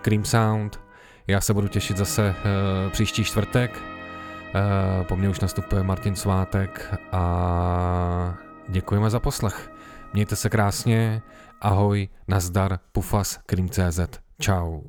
[0.03, 0.84] Cream Sound.
[1.27, 3.83] Já se budu těšit zase uh, příští čtvrtek.
[3.83, 8.35] Uh, po mně už nastupuje Martin Svátek a
[8.69, 9.71] děkujeme za poslech.
[10.13, 11.23] Mějte se krásně,
[11.61, 14.01] ahoj, nazdar, pufas, cream.cz.
[14.41, 14.83] Ciao.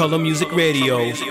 [0.00, 1.29] Color Music Radio.